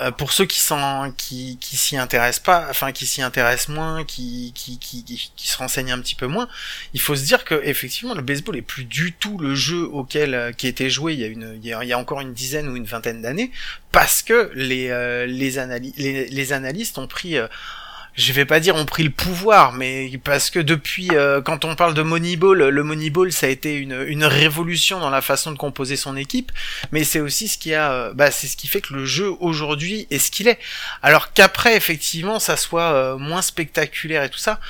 [0.00, 4.04] euh, pour ceux qui s'en qui qui s'y intéressent pas, enfin qui s'y intéressent moins,
[4.04, 6.48] qui, qui qui qui se renseignent un petit peu moins,
[6.92, 10.34] il faut se dire que effectivement le baseball est plus du tout le jeu auquel
[10.34, 12.76] euh, qui était joué il y a une il y a, encore une dizaine ou
[12.76, 13.52] une vingtaine d'années
[13.92, 14.88] parce que les
[15.28, 17.36] les, analy les, les analystes ont pris
[18.14, 21.74] je vais pas dire ont pris le pouvoir, mais parce que depuis, euh, quand on
[21.74, 25.56] parle de Moneyball, le Moneyball, ça a été une, une révolution dans la façon de
[25.56, 26.52] composer son équipe,
[26.92, 29.32] mais c'est aussi ce qui a, euh, bah, c'est ce qui fait que le jeu
[29.40, 30.58] aujourd'hui est ce qu'il est.
[31.02, 34.60] Alors qu'après, effectivement, ça soit euh, moins spectaculaire et tout ça,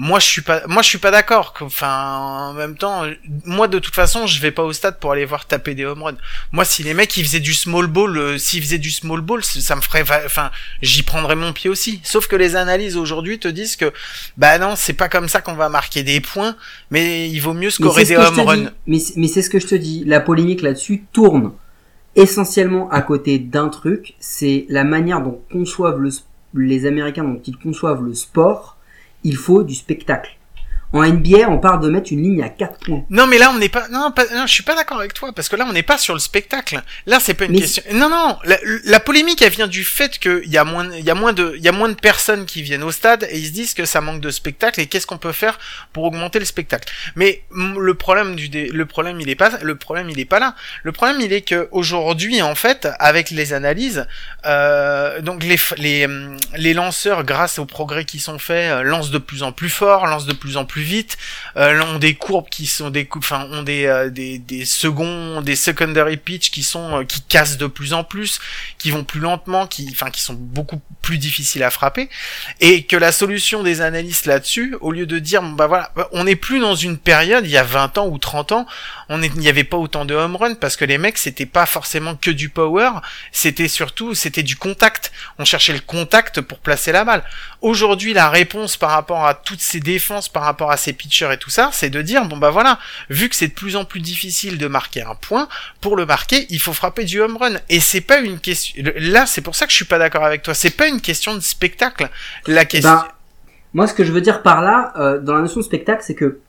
[0.00, 3.02] moi je suis pas moi je suis pas d'accord enfin en même temps
[3.44, 6.04] moi de toute façon je vais pas au stade pour aller voir taper des home
[6.04, 6.16] runs.
[6.52, 9.42] Moi si les mecs ils faisaient du small ball euh, s'ils faisaient du small ball
[9.42, 12.00] ça me ferait enfin j'y prendrais mon pied aussi.
[12.04, 13.92] Sauf que les analyses aujourd'hui te disent que
[14.36, 16.54] bah non c'est pas comme ça qu'on va marquer des points
[16.92, 18.70] mais il vaut mieux scorer des home runs.
[18.86, 20.04] mais mais c'est ce que je te dis.
[20.06, 21.54] La polémique là-dessus tourne
[22.14, 26.10] essentiellement à côté d'un truc c'est la manière dont conçoivent le,
[26.54, 28.77] les américains dont ils conçoivent le sport
[29.24, 30.37] il faut du spectacle.
[30.92, 33.04] En NBA, on parle de mettre une ligne à 4 points.
[33.10, 35.32] Non, mais là, on n'est pas, non, pas, non, je suis pas d'accord avec toi,
[35.34, 36.82] parce que là, on n'est pas sur le spectacle.
[37.04, 37.82] Là, c'est pas une question.
[37.92, 38.38] Non, non,
[38.84, 41.52] la, polémique, elle vient du fait qu'il y a moins, il y a moins de,
[41.56, 43.84] il y a moins de personnes qui viennent au stade et ils se disent que
[43.84, 45.58] ça manque de spectacle et qu'est-ce qu'on peut faire
[45.92, 46.90] pour augmenter le spectacle?
[47.16, 50.54] Mais le problème du, le problème, il est pas, le problème, il est pas là.
[50.84, 54.06] Le problème, il est que aujourd'hui, en fait, avec les analyses,
[54.46, 56.06] euh, donc les, les,
[56.56, 60.06] les lanceurs, grâce aux progrès qui sont faits, euh, lancent de plus en plus fort,
[60.06, 61.18] lancent de plus en plus vite,
[61.56, 65.56] euh, ont des courbes qui sont des enfin ont des, euh, des des seconds des
[65.56, 68.40] secondary pitch qui sont euh, qui cassent de plus en plus,
[68.78, 72.08] qui vont plus lentement, qui enfin qui sont beaucoup plus difficiles à frapper
[72.60, 76.36] et que la solution des analystes là-dessus au lieu de dire bah voilà, on n'est
[76.36, 78.66] plus dans une période il y a 20 ans ou 30 ans,
[79.08, 82.14] on n'y avait pas autant de home run parce que les mecs c'était pas forcément
[82.14, 82.90] que du power,
[83.32, 85.12] c'était surtout c'était du contact.
[85.38, 87.22] On cherchait le contact pour placer la balle.
[87.60, 91.38] Aujourd'hui, la réponse par rapport à toutes ces défenses par rapport à ces pitchers et
[91.38, 92.78] tout ça, c'est de dire bon bah voilà,
[93.10, 95.48] vu que c'est de plus en plus difficile de marquer un point,
[95.80, 97.56] pour le marquer, il faut frapper du home run.
[97.68, 98.82] Et c'est pas une question.
[98.96, 100.54] Là, c'est pour ça que je suis pas d'accord avec toi.
[100.54, 102.08] C'est pas une question de spectacle.
[102.46, 102.90] La question.
[102.90, 103.08] Ben,
[103.74, 106.14] moi, ce que je veux dire par là, euh, dans la notion de spectacle, c'est
[106.14, 106.40] que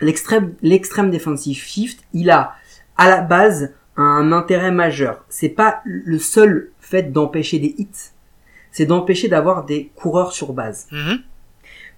[0.00, 2.54] l'extrême, l'extrême defensive shift, il a
[2.96, 5.24] à la base un intérêt majeur.
[5.28, 8.10] C'est pas le seul fait d'empêcher des hits,
[8.72, 10.86] c'est d'empêcher d'avoir des coureurs sur base.
[10.90, 11.20] Mm-hmm.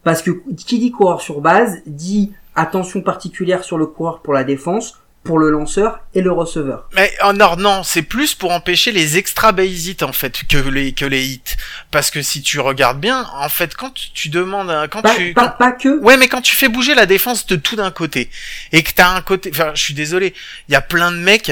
[0.07, 4.45] Parce que qui dit coureur sur base dit attention particulière sur le coureur pour la
[4.45, 6.89] défense, pour le lanceur et le receveur.
[6.95, 10.59] Mais oh non, non, c'est plus pour empêcher les extra base hits en fait que
[10.59, 11.57] les que les hits.
[11.91, 15.73] Parce que si tu regardes bien, en fait, quand tu demandes, quand tu pas, pas,
[15.73, 15.99] que.
[15.99, 18.31] Ouais, mais quand tu fais bouger la défense de tout d'un côté
[18.71, 20.35] et que t'as un côté, enfin, je suis désolé,
[20.69, 21.51] il y a plein de mecs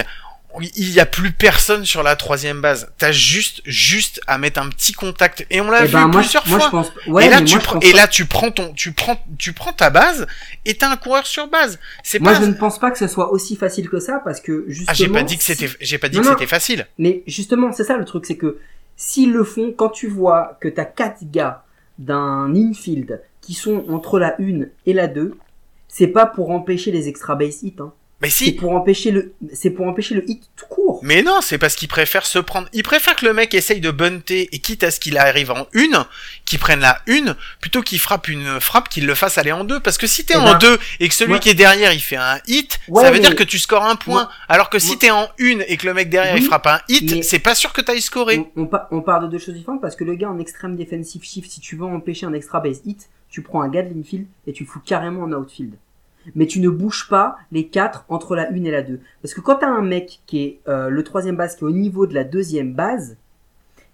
[0.61, 2.91] il y a plus personne sur la troisième base.
[2.99, 5.47] T'as juste, juste à mettre un petit contact.
[5.51, 6.85] Et on l'a vu ben, plusieurs fois.
[7.21, 10.27] et là, tu et là, tu prends ton, tu prends, tu prends ta base
[10.65, 11.79] et t'as un coureur sur base.
[12.03, 14.65] C'est moi, je ne pense pas que ce soit aussi facile que ça parce que
[14.69, 14.91] justement.
[14.91, 16.87] Ah, j'ai pas dit que c'était, j'ai pas dit que c'était facile.
[16.99, 18.59] Mais justement, c'est ça le truc, c'est que
[18.97, 21.65] s'ils le font, quand tu vois que t'as quatre gars
[21.99, 25.37] d'un infield qui sont entre la 1 et la 2,
[25.89, 27.93] c'est pas pour empêcher les extra base hits, hein.
[28.25, 28.47] Mais si.
[28.47, 31.01] C'est pour empêcher le, c'est pour empêcher le hit tout court.
[31.03, 33.91] Mais non, c'est parce qu'il préfère se prendre, il préfère que le mec essaye de
[33.91, 36.07] bunter et quitte à ce qu'il arrive en une,
[36.47, 39.79] qu'il prenne la une, plutôt qu'il frappe une frappe qu'il le fasse aller en deux.
[39.79, 42.01] Parce que si t'es eh en ben, deux et que celui qui est derrière il
[42.01, 44.31] fait un hit, ça veut dire que tu scores un point.
[44.49, 47.23] Alors que si t'es en une et que le mec derrière il frappe un hit,
[47.23, 48.43] c'est pas sûr que t'ailles scorer.
[48.57, 51.51] On, on, parle de deux choses différentes parce que le gars en extrême defensive shift,
[51.51, 54.55] si tu veux empêcher un extra base hit, tu prends un gars de l'infield et
[54.55, 55.75] tu fous carrément en outfield
[56.35, 59.01] mais tu ne bouges pas les quatre entre la une et la deux.
[59.23, 61.67] Parce que quand tu as un mec qui est euh, le troisième base, qui est
[61.67, 63.17] au niveau de la deuxième base,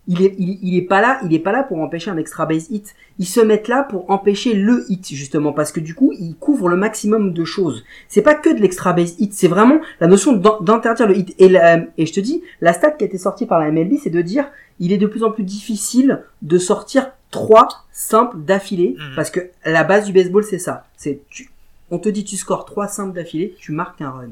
[0.09, 2.69] il est, il, est pas là, il est pas là pour empêcher un extra base
[2.71, 2.95] hit.
[3.19, 6.69] Ils se mettent là pour empêcher le hit, justement, parce que du coup, ils couvrent
[6.69, 7.85] le maximum de choses.
[8.09, 11.35] C'est pas que de l'extra base hit, c'est vraiment la notion d'interdire le hit.
[11.39, 11.55] Et,
[11.97, 14.21] et je te dis, la stat qui a été sortie par la MLB, c'est de
[14.21, 19.15] dire, il est de plus en plus difficile de sortir trois simples d'affilée, mmh.
[19.15, 20.87] parce que la base du baseball, c'est ça.
[20.97, 21.51] C'est, tu,
[21.91, 24.31] on te dit tu scores trois simples d'affilée, tu marques un run.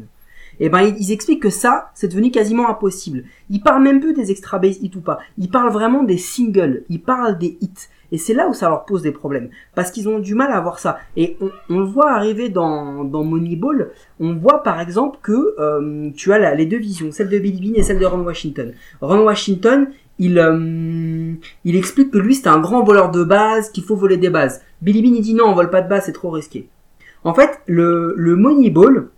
[0.61, 3.25] Et eh ben ils, expliquent que ça, c'est devenu quasiment impossible.
[3.49, 5.21] Ils parlent même peu des extra base hits ou pas.
[5.37, 6.83] Ils parlent vraiment des singles.
[6.89, 7.89] Ils parlent des hits.
[8.11, 9.51] Et c'est là où ça leur pose des problèmes.
[9.75, 10.99] Parce qu'ils ont du mal à voir ça.
[11.17, 11.37] Et
[11.69, 13.91] on, le voit arriver dans, dans Moneyball.
[14.19, 17.79] On voit par exemple que euh, tu as les deux visions, celle de Billy Bean
[17.79, 18.73] et celle de Ron Washington.
[19.01, 23.85] Ron Washington, il, euh, il explique que lui c'est un grand voleur de base, qu'il
[23.85, 24.63] faut voler des bases.
[24.83, 26.69] Billy Bean il dit non, on vole pas de base, c'est trop risqué.
[27.25, 29.09] En fait, le, le Moneyball,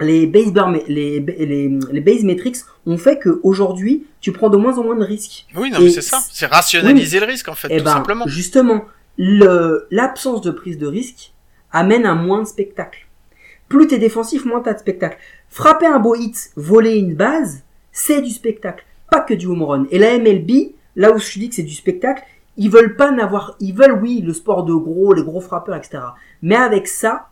[0.00, 0.52] les base,
[0.88, 5.04] les, les, les base metrics ont fait qu'aujourd'hui, tu prends de moins en moins de
[5.04, 5.46] risques.
[5.54, 6.20] Oui, non, mais c'est ça.
[6.30, 8.26] C'est rationaliser le risque, en fait, eh tout ben, simplement.
[8.26, 8.84] Justement,
[9.18, 11.32] l'absence de prise de risque
[11.72, 13.06] amène à moins de spectacle.
[13.68, 15.18] Plus t'es défensif, moins t'as de spectacle.
[15.48, 18.84] Frapper un beau hit, voler une base, c'est du spectacle.
[19.10, 19.86] Pas que du home run.
[19.90, 22.22] Et la MLB, là où je dis que c'est du spectacle,
[22.56, 25.98] ils veulent pas n'avoir, ils veulent oui le sport de gros, les gros frappeurs, etc.
[26.42, 27.28] Mais avec ça,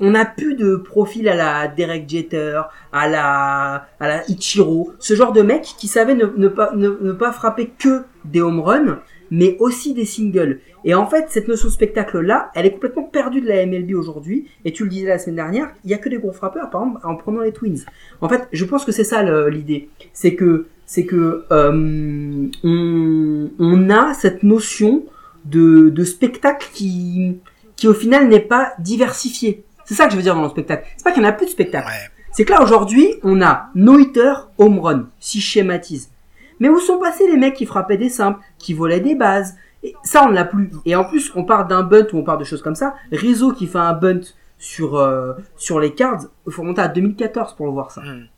[0.00, 2.60] on n'a plus de profil à la Derek Jeter,
[2.92, 7.32] à la, à la Ichiro, ce genre de mec qui savait ne, pas, ne, pas
[7.32, 10.60] frapper que des home runs, mais aussi des singles.
[10.84, 14.46] Et en fait, cette notion de spectacle-là, elle est complètement perdue de la MLB aujourd'hui.
[14.64, 16.82] Et tu le disais la semaine dernière, il y a que des gros frappeurs, par
[16.82, 17.84] exemple, en prenant les Twins.
[18.20, 19.88] En fait, je pense que c'est ça l'idée.
[20.12, 25.04] C'est que, c'est que euh, on, on a cette notion
[25.44, 27.38] de, de spectacle qui,
[27.76, 29.64] qui au final n'est pas diversifié.
[29.84, 30.86] C'est ça que je veux dire dans le spectacle.
[30.96, 31.88] C'est pas qu'il n'y en a plus de spectacle.
[31.88, 32.10] Ouais.
[32.32, 36.10] C'est que là aujourd'hui, on a no hitter, home run, si je schématise.
[36.60, 39.56] Mais où sont passés les mecs qui frappaient des simples, qui volaient des bases?
[39.82, 40.70] Et Ça, on ne l'a plus.
[40.86, 42.94] Et en plus, on parle d'un bunt ou on parle de choses comme ça.
[43.10, 44.20] Rizzo qui fait un bunt
[44.62, 48.00] sur euh, sur les cards, il faut remonter à 2014 pour le voir ça.
[48.00, 48.28] Hmm.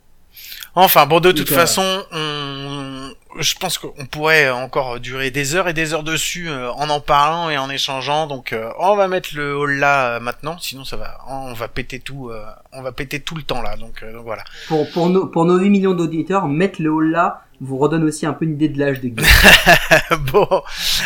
[0.74, 3.10] Enfin bon, de toute Donc, euh, façon, on...
[3.38, 7.00] je pense qu'on pourrait encore durer des heures et des heures dessus euh, en en
[7.00, 8.26] parlant et en échangeant.
[8.26, 11.68] Donc euh, on va mettre le hall là euh, maintenant, sinon ça va, on va
[11.68, 13.76] péter tout, euh, on va péter tout le temps là.
[13.76, 14.44] Donc, euh, donc voilà.
[14.68, 18.26] Pour pour nos pour nos 8 millions d'auditeurs, mettre le haut là vous redonne aussi
[18.26, 19.24] un peu une idée de l'âge de Guy.
[20.32, 20.62] bon,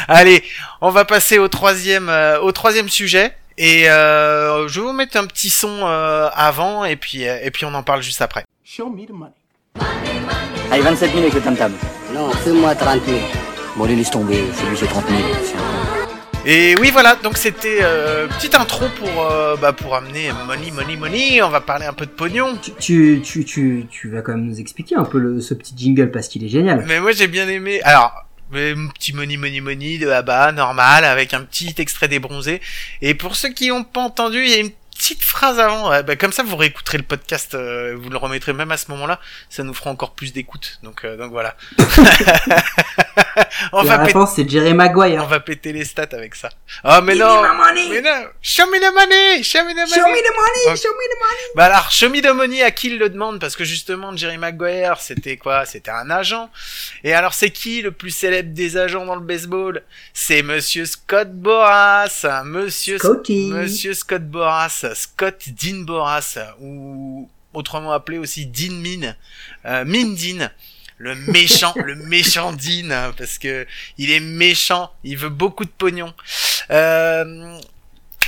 [0.08, 0.42] allez,
[0.80, 3.32] on va passer au troisième, euh, au troisième sujet.
[3.56, 7.50] Et euh, je vais vous mettre un petit son euh, avant et puis euh, et
[7.50, 8.44] puis on en parle juste après.
[8.64, 9.32] Show me the money.
[10.70, 11.72] Allez, 27 000 avec le tam-tam.
[12.18, 13.16] Non, fais-moi 30 000.
[13.76, 15.20] Bon, allez, laisse tomber, celui c'est 30 000.
[15.44, 15.60] tiens.
[16.44, 20.96] Et oui, voilà, donc c'était euh, petite intro pour euh, bah, pour amener money, money,
[20.96, 21.42] money.
[21.42, 22.56] On va parler un peu de pognon.
[22.56, 25.74] tu, tu tu tu tu vas quand même nous expliquer un peu le, ce petit
[25.76, 26.84] jingle parce qu'il est génial.
[26.88, 27.80] Mais moi j'ai bien aimé.
[27.82, 28.12] Alors,
[28.50, 32.60] mais un petit money, money, money de Abba, normal, avec un petit extrait des bronzés.
[33.00, 36.02] Et pour ceux qui n'ont pas entendu, il y a une petite phrase avant.
[36.02, 39.20] Bah, comme ça, vous réécouterez le podcast, euh, vous le remettrez même à ce moment-là.
[39.48, 40.78] Ça nous fera encore plus d'écoute.
[40.82, 41.56] Donc, euh, donc voilà.
[43.72, 45.24] on, La va péter, réponse c'est Jerry on Maguire.
[45.26, 46.48] va péter les stats avec ça.
[46.84, 47.42] Oh, mais Give non!
[47.42, 47.88] me my money.
[47.90, 48.26] Mais non!
[48.42, 49.42] Show me the money!
[49.42, 49.88] Show me the money!
[49.88, 50.76] Show me the money, Ok.
[50.76, 51.52] show me the money.
[51.54, 54.38] Bah alors, Show Me the Money, à qui il le demande Parce que justement, Jerry
[54.38, 55.64] Maguire, c'était quoi?
[55.64, 56.50] C'était un agent.
[57.04, 59.82] Et alors, c'est qui le plus célèbre des agents dans le baseball?
[60.12, 62.42] C'est Monsieur Scott Boras.
[62.44, 63.50] Monsieur, Scotty.
[63.52, 64.84] Monsieur Scott Boras.
[64.94, 66.38] Scott Dean Boras.
[66.60, 69.14] Ou autrement appelé aussi Dean Min.
[69.64, 70.50] Euh, Min Dean.
[70.98, 73.66] Le méchant, le méchant Dean, hein, parce que
[73.98, 76.12] il est méchant, il veut beaucoup de pognon.
[76.70, 77.56] Euh,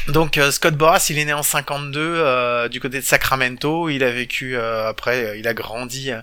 [0.08, 3.88] donc euh, Scott Boras, il est né en 52 euh, du côté de Sacramento.
[3.90, 6.20] Il a vécu euh, après, euh, il a grandi, euh,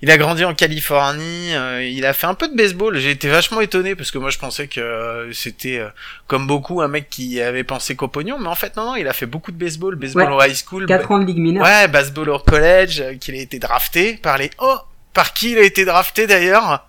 [0.00, 1.54] il a grandi en Californie.
[1.54, 2.96] euh, il a fait un peu de baseball.
[2.98, 5.88] J'ai été vachement étonné parce que moi je pensais que c'était euh,
[6.28, 9.08] comme beaucoup un mec qui avait pensé qu'au pognon, mais en fait non non, il
[9.08, 10.46] a fait beaucoup de baseball, baseball Ouais.
[10.46, 11.64] au high school, 4 ans de ligue mineure.
[11.64, 14.76] ouais, baseball au college, euh, qu'il a été drafté par les oh
[15.16, 16.86] par qui il a été drafté d'ailleurs?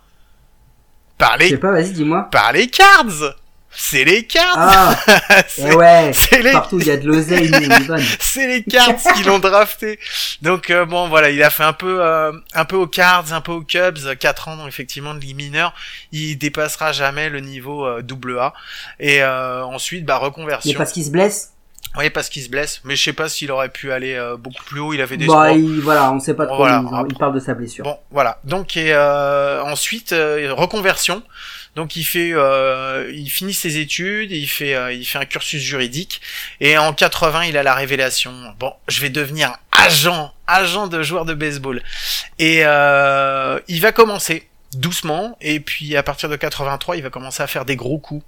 [1.16, 2.28] Par Je sais les pas, vas-y, dis-moi.
[2.30, 3.34] par les Cards.
[3.70, 4.54] C'est les Cards.
[4.56, 4.96] Ah,
[5.48, 6.10] C'est- eh ouais.
[6.14, 8.04] c'est les Partout, il y a de l'oseille, nous, on y donne.
[8.20, 9.98] c'est les Cards qui l'ont drafté.
[10.42, 13.40] Donc euh, bon voilà, il a fait un peu euh, un peu aux Cards, un
[13.40, 15.74] peu aux Cubs, 4 ans donc, effectivement de ligue mineure.
[16.12, 18.54] Il dépassera jamais le niveau euh, double A.
[19.00, 20.74] Et euh, ensuite bah Mais reconversion.
[20.78, 21.52] parce qu'il se blesse,
[21.96, 24.62] Oui, parce qu'il se blesse, mais je sais pas s'il aurait pu aller euh, beaucoup
[24.64, 26.58] plus haut, il avait des bah, il, voilà, on sait pas trop.
[26.58, 26.82] Voilà.
[27.06, 27.84] il, il parle de sa blessure.
[27.84, 28.38] Bon, voilà.
[28.44, 31.22] Donc et euh, ensuite euh, reconversion.
[31.76, 35.62] Donc il fait, euh, il finit ses études, il fait, euh, il fait un cursus
[35.62, 36.20] juridique
[36.60, 38.32] et en 80 il a la révélation.
[38.58, 41.80] Bon, je vais devenir agent, agent de joueur de baseball.
[42.40, 47.42] Et euh, il va commencer doucement et puis à partir de 83 il va commencer
[47.42, 48.24] à faire des gros coups.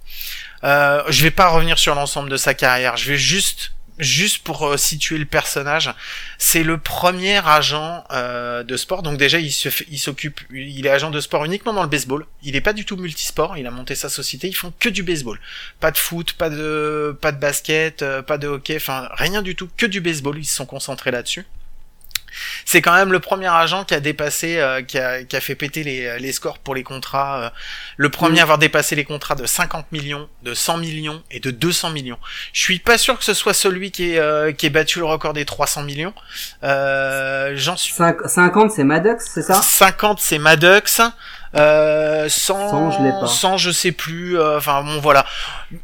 [0.63, 2.97] Euh, je vais pas revenir sur l'ensemble de sa carrière.
[2.97, 5.93] Je vais juste juste pour euh, situer le personnage,
[6.39, 9.03] c'est le premier agent euh, de sport.
[9.03, 12.25] Donc déjà, il fait- il s'occupe, il est agent de sport uniquement dans le baseball.
[12.41, 13.57] Il est pas du tout multisport.
[13.57, 14.47] Il a monté sa société.
[14.47, 15.39] Ils font que du baseball.
[15.79, 18.77] Pas de foot, pas de pas de basket, euh, pas de hockey.
[18.77, 19.69] Enfin, rien du tout.
[19.77, 20.39] Que du baseball.
[20.39, 21.45] Ils se sont concentrés là-dessus.
[22.65, 25.55] C'est quand même le premier agent qui a dépassé, euh, qui, a, qui a fait
[25.55, 27.41] péter les, les scores pour les contrats.
[27.43, 27.49] euh,
[27.97, 31.51] le premier à avoir dépassé les contrats de 50 millions, de 100 millions et de
[31.51, 32.17] 200 millions.
[32.53, 35.05] Je suis pas sûr que ce soit celui qui ait, euh, qui ait battu le
[35.05, 36.13] record des 300 millions.
[36.63, 37.93] Euh, J'en suis.
[37.93, 39.61] Cinq- 50, c'est Maddox, c'est ça?
[39.61, 41.01] 50 c'est Maddox.
[41.55, 43.27] Euh, 100, 100, je l'ai pas.
[43.27, 44.39] 100, je sais plus.
[44.39, 45.25] euh, Enfin bon voilà.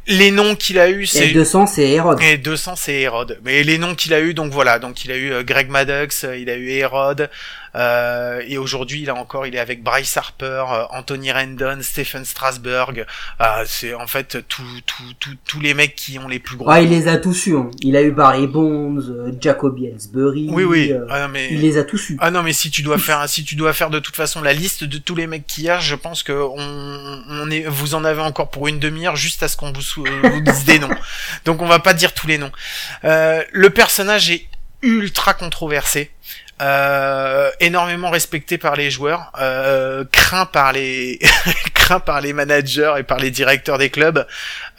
[0.08, 2.22] Les noms qu'il a eu Et c'est 200, c'est Hérode.
[2.22, 3.40] et 200 c'est Hérode.
[3.44, 6.26] Mais les noms qu'il a eu donc voilà, donc il a eu euh, Greg Maddox,
[6.38, 7.30] il a eu Hérode
[7.76, 13.06] et aujourd'hui a encore il est avec Bryce Harper, euh, Anthony Rendon, Stephen Strasburg.
[13.42, 16.70] Euh, c'est en fait tous tous tous tous les mecs qui ont les plus gros.
[16.70, 17.56] Ah, il les a tous eus.
[17.58, 17.70] hein.
[17.82, 20.48] Il a eu Barry Bonds, euh, Jacoby Ellsbury.
[20.52, 20.92] oui oui.
[20.92, 22.18] euh, Ah, non, mais il les a tous eus.
[22.20, 24.54] Ah non mais si tu dois faire si tu dois faire de toute façon la
[24.54, 28.04] liste de tous les mecs qui maquillage, je pense que on, on est, vous en
[28.04, 29.82] avez encore pour une demi-heure juste à ce qu'on vous,
[30.24, 30.90] vous dise des noms.
[31.46, 32.52] Donc on va pas dire tous les noms.
[33.04, 34.46] Euh, le personnage est
[34.82, 36.12] ultra controversé.
[36.60, 41.20] Euh, énormément respecté par les joueurs, euh, craint par les
[41.76, 44.26] craint par les managers et par les directeurs des clubs.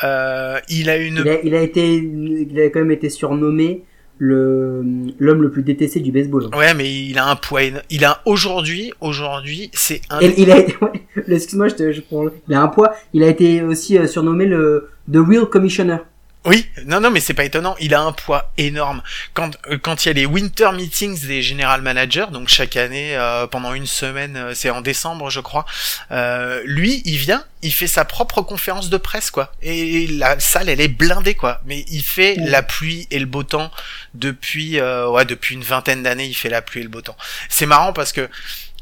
[0.02, 3.84] Euh, il a une Il a, il a été, il a quand même été surnommé
[4.18, 4.82] le
[5.20, 6.46] l'homme le plus détesté du baseball.
[6.56, 7.60] ouais, mais il a un poids.
[7.90, 12.26] Il a aujourd'hui aujourd'hui c'est un il a été, ouais, excuse-moi, je te, je prends,
[12.48, 12.92] il a un poids.
[13.12, 15.98] Il a été aussi euh, surnommé le The Real Commissioner.
[16.44, 17.74] Oui, non, non, mais c'est pas étonnant.
[17.78, 19.02] Il a un poids énorme.
[19.34, 23.16] Quand euh, quand il y a les winter meetings des general managers, donc chaque année
[23.16, 25.66] euh, pendant une semaine, euh, c'est en décembre, je crois.
[26.10, 29.52] euh, lui, il vient, il fait sa propre conférence de presse, quoi.
[29.62, 31.60] Et la salle, elle est blindée, quoi.
[31.66, 32.46] Mais il fait Mm.
[32.46, 33.70] la pluie et le beau temps
[34.14, 36.26] depuis, euh, ouais, depuis une vingtaine d'années.
[36.26, 37.16] Il fait la pluie et le beau temps.
[37.50, 38.26] C'est marrant parce que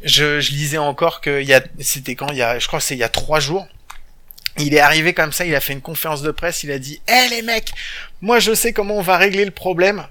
[0.05, 2.81] je, je lisais encore que il y a, c'était quand il y a, je crois
[2.81, 3.67] c'est il y a trois jours.
[4.59, 7.01] Il est arrivé comme ça, il a fait une conférence de presse, il a dit
[7.09, 7.73] "Eh les mecs,
[8.23, 10.07] moi je sais comment on va régler le problème.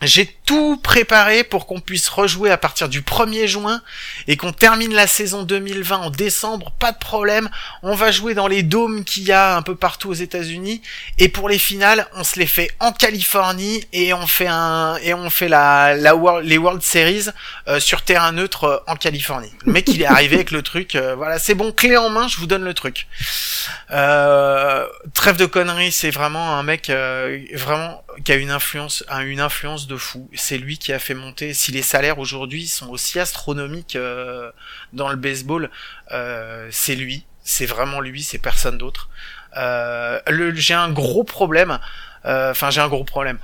[0.00, 3.82] J'ai tout préparé pour qu'on puisse rejouer à partir du 1er juin
[4.28, 7.50] et qu'on termine la saison 2020 en décembre, pas de problème.
[7.82, 10.82] On va jouer dans les dômes qu'il y a un peu partout aux États-Unis
[11.18, 15.14] et pour les finales, on se les fait en Californie et on fait un et
[15.14, 17.26] on fait la, la World- les World Series
[17.66, 19.52] euh, sur terrain neutre euh, en Californie.
[19.66, 20.94] Le mec, il est arrivé avec le truc.
[20.94, 23.08] euh, voilà, c'est bon, clé en main, je vous donne le truc.
[23.90, 29.22] Euh, trêve de conneries, c'est vraiment un mec euh, vraiment qui a une influence, a
[29.22, 30.30] une influence de fou.
[30.34, 31.54] C'est lui qui a fait monter.
[31.54, 34.52] Si les salaires aujourd'hui sont aussi astronomiques euh,
[34.92, 35.70] dans le baseball,
[36.12, 37.24] euh, c'est lui.
[37.42, 39.08] C'est vraiment lui, c'est personne d'autre.
[39.56, 40.20] Euh,
[40.54, 41.78] j'ai un gros problème.
[42.24, 43.38] Enfin, j'ai un gros problème.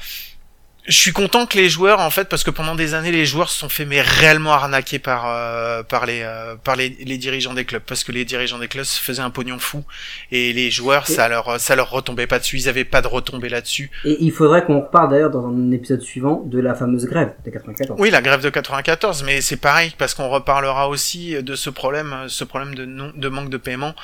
[0.86, 3.48] Je suis content que les joueurs, en fait, parce que pendant des années, les joueurs
[3.48, 7.54] se sont fait mais réellement arnaquer par euh, par les euh, par les, les dirigeants
[7.54, 9.82] des clubs, parce que les dirigeants des clubs se faisaient un pognon fou
[10.30, 13.06] et les joueurs, Et- ça leur ça leur retombait pas dessus, ils avaient pas de
[13.06, 13.90] retombée là-dessus.
[14.04, 17.50] Et il faudrait qu'on reparle d'ailleurs dans un épisode suivant de la fameuse grève de
[17.50, 17.98] 94.
[17.98, 22.14] Oui, la grève de 94, mais c'est pareil parce qu'on reparlera aussi de ce problème,
[22.28, 23.94] ce problème de non, de manque de paiement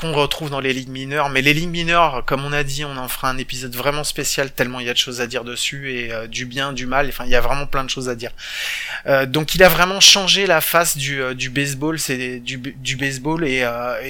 [0.00, 1.28] qu'on retrouve dans les ligues mineures.
[1.28, 4.50] Mais les ligues mineures, comme on a dit, on en fera un épisode vraiment spécial
[4.50, 7.08] tellement il y a de choses à dire dessus et euh, du bien, du mal.
[7.08, 8.30] Enfin, il y a vraiment plein de choses à dire.
[9.06, 12.56] Euh, donc, il a vraiment changé la face du, euh, du baseball, c'est du,
[12.96, 13.64] baseball et,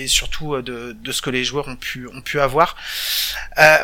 [0.06, 2.76] surtout de, ce que les joueurs ont pu ont pu avoir.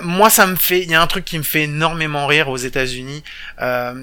[0.02, 2.56] Moi, ça me fait, il y a un truc qui me fait énormément rire aux
[2.56, 3.22] États-Unis,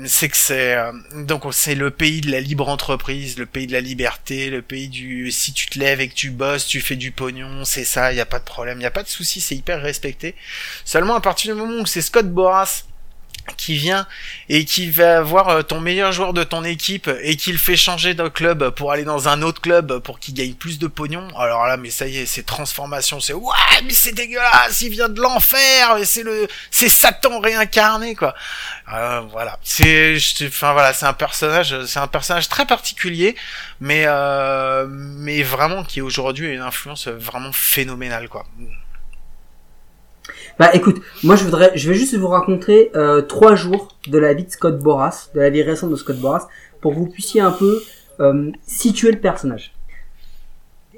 [0.05, 0.77] c'est que c'est
[1.15, 4.87] donc c'est le pays de la libre entreprise, le pays de la liberté, le pays
[4.87, 8.11] du si tu te lèves et que tu bosses, tu fais du pognon, c'est ça,
[8.11, 10.35] il y a pas de problème, il y a pas de souci, c'est hyper respecté.
[10.83, 12.83] Seulement à partir du moment où c'est Scott Boras
[13.57, 14.07] qui vient
[14.49, 17.75] et qui va voir euh, ton meilleur joueur de ton équipe et qui le fait
[17.75, 21.27] changer de club pour aller dans un autre club pour qu'il gagne plus de pognon.
[21.37, 23.51] Alors là, mais ça y est, c'est transformation, c'est ouais,
[23.83, 28.33] mais c'est dégueulasse, il vient de l'enfer, c'est le, c'est Satan réincarné quoi.
[28.93, 33.35] Euh, voilà, c'est, enfin voilà, c'est un personnage, c'est un personnage très particulier,
[33.79, 38.45] mais euh, mais vraiment qui aujourd'hui a une influence vraiment phénoménale quoi.
[40.59, 44.33] Bah écoute, moi je voudrais, je vais juste vous raconter euh, trois jours de la
[44.33, 46.47] vie de Scott Boras, de la vie récente de Scott Boras,
[46.81, 47.81] pour que vous puissiez un peu
[48.19, 49.73] euh, situer le personnage.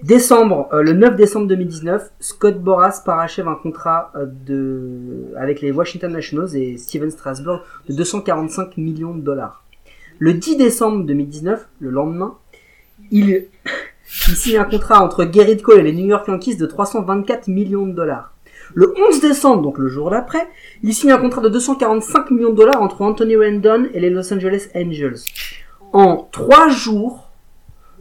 [0.03, 5.71] Décembre, euh, le 9 décembre 2019, Scott Boras parachève un contrat euh, de avec les
[5.71, 9.63] Washington Nationals et Steven Strasburg de 245 millions de dollars.
[10.19, 12.35] Le 10 décembre 2019, le lendemain,
[13.09, 13.45] il,
[14.27, 17.87] il signe un contrat entre Gerrit Cole et les New York Yankees de 324 millions
[17.87, 18.34] de dollars.
[18.73, 20.47] Le 11 décembre, donc le jour d'après,
[20.83, 24.33] il signe un contrat de 245 millions de dollars entre Anthony Rendon et les Los
[24.33, 25.19] Angeles Angels.
[25.93, 27.29] En trois jours,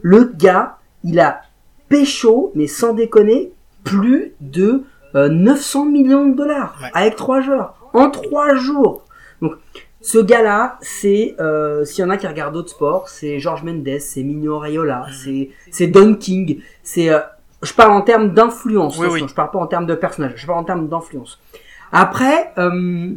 [0.01, 1.41] le gars, il a
[1.87, 3.51] pécho, mais sans déconner,
[3.83, 4.83] plus de
[5.15, 6.89] euh, 900 millions de dollars Ouais.
[6.93, 7.75] avec trois joueurs.
[7.93, 9.05] En trois jours.
[9.41, 9.53] Donc,
[10.01, 13.99] ce gars-là, c'est, euh, s'il y en a qui regardent d'autres sports, c'est George Mendes,
[13.99, 17.19] c'est Mino Raiola, c'est, c'est Don King, c'est, euh,
[17.65, 19.23] je parle en termes d'influence, Oui, oui.
[19.27, 21.41] je parle pas en termes de personnage, je parle en termes d'influence.
[21.91, 23.11] Après, euh,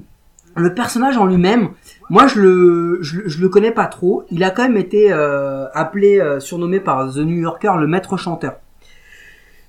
[0.56, 1.70] le personnage en lui-même,
[2.10, 4.24] moi je le, je, le- je le connais pas trop.
[4.30, 8.16] Il a quand même été euh, appelé, euh, surnommé par The New Yorker le maître
[8.16, 8.56] chanteur.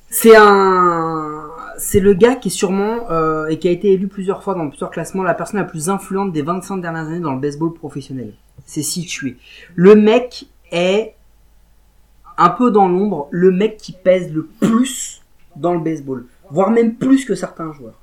[0.10, 1.44] C'est un,
[1.78, 4.68] c'est le gars qui est sûrement euh, et qui a été élu plusieurs fois dans
[4.68, 8.34] plusieurs classements la personne la plus influente des 25 dernières années dans le baseball professionnel.
[8.66, 9.38] C'est situé.
[9.76, 11.14] Le mec est
[12.40, 15.22] un peu dans l'ombre, le mec qui pèse le plus
[15.58, 18.00] dans le baseball, voire même plus que certains joueurs.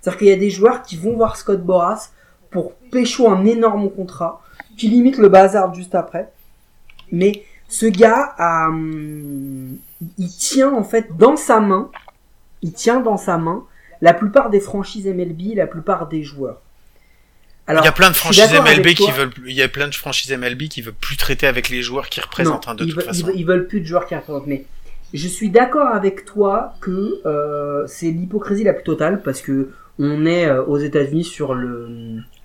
[0.00, 2.10] C'est-à-dire qu'il y a des joueurs qui vont voir Scott Boras
[2.50, 4.42] pour pécho un énorme contrat,
[4.76, 6.30] qui limite le bazar juste après.
[7.12, 9.76] Mais Ce gars hum,
[10.18, 11.90] il tient en fait dans sa main,
[12.62, 13.64] il tient dans sa main
[14.00, 16.60] la plupart des franchises MLB, la plupart des joueurs.
[17.68, 20.30] Il y a plein de franchises MLB qui veulent, il y a plein de franchises
[20.36, 22.96] MLB qui veulent plus traiter avec les joueurs qui représentent Non, hein, de ils, toute
[22.98, 23.28] veulent, façon.
[23.34, 24.46] ils veulent- plus de joueurs qui représentent.
[24.46, 24.64] Mais
[25.14, 30.26] je suis d'accord avec toi que euh, c'est l'hypocrisie la plus totale parce que on
[30.26, 31.88] est euh, aux États-Unis sur le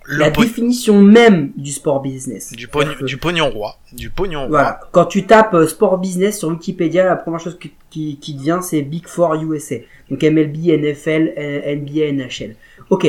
[0.04, 2.50] Le la définition même du sport business.
[2.52, 4.80] du pognon, que- du pognon roi, du pognon Voilà.
[4.90, 8.42] Quand tu tapes euh, sport business sur Wikipédia, la première chose qui, qui, qui te
[8.42, 9.76] vient, c'est Big Four USA.
[10.10, 12.56] Donc MLB, NFL, NBA, NHL.
[12.90, 13.06] Ok.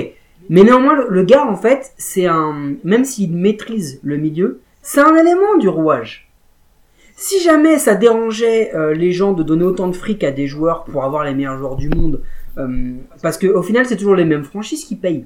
[0.49, 5.01] Mais néanmoins, le, le gars, en fait, c'est un, même s'il maîtrise le milieu, c'est
[5.01, 6.29] un élément du rouage.
[7.15, 10.83] Si jamais ça dérangeait euh, les gens de donner autant de fric à des joueurs
[10.83, 12.21] pour avoir les meilleurs joueurs du monde,
[12.57, 15.25] euh, parce que au final, c'est toujours les mêmes franchises qui payent.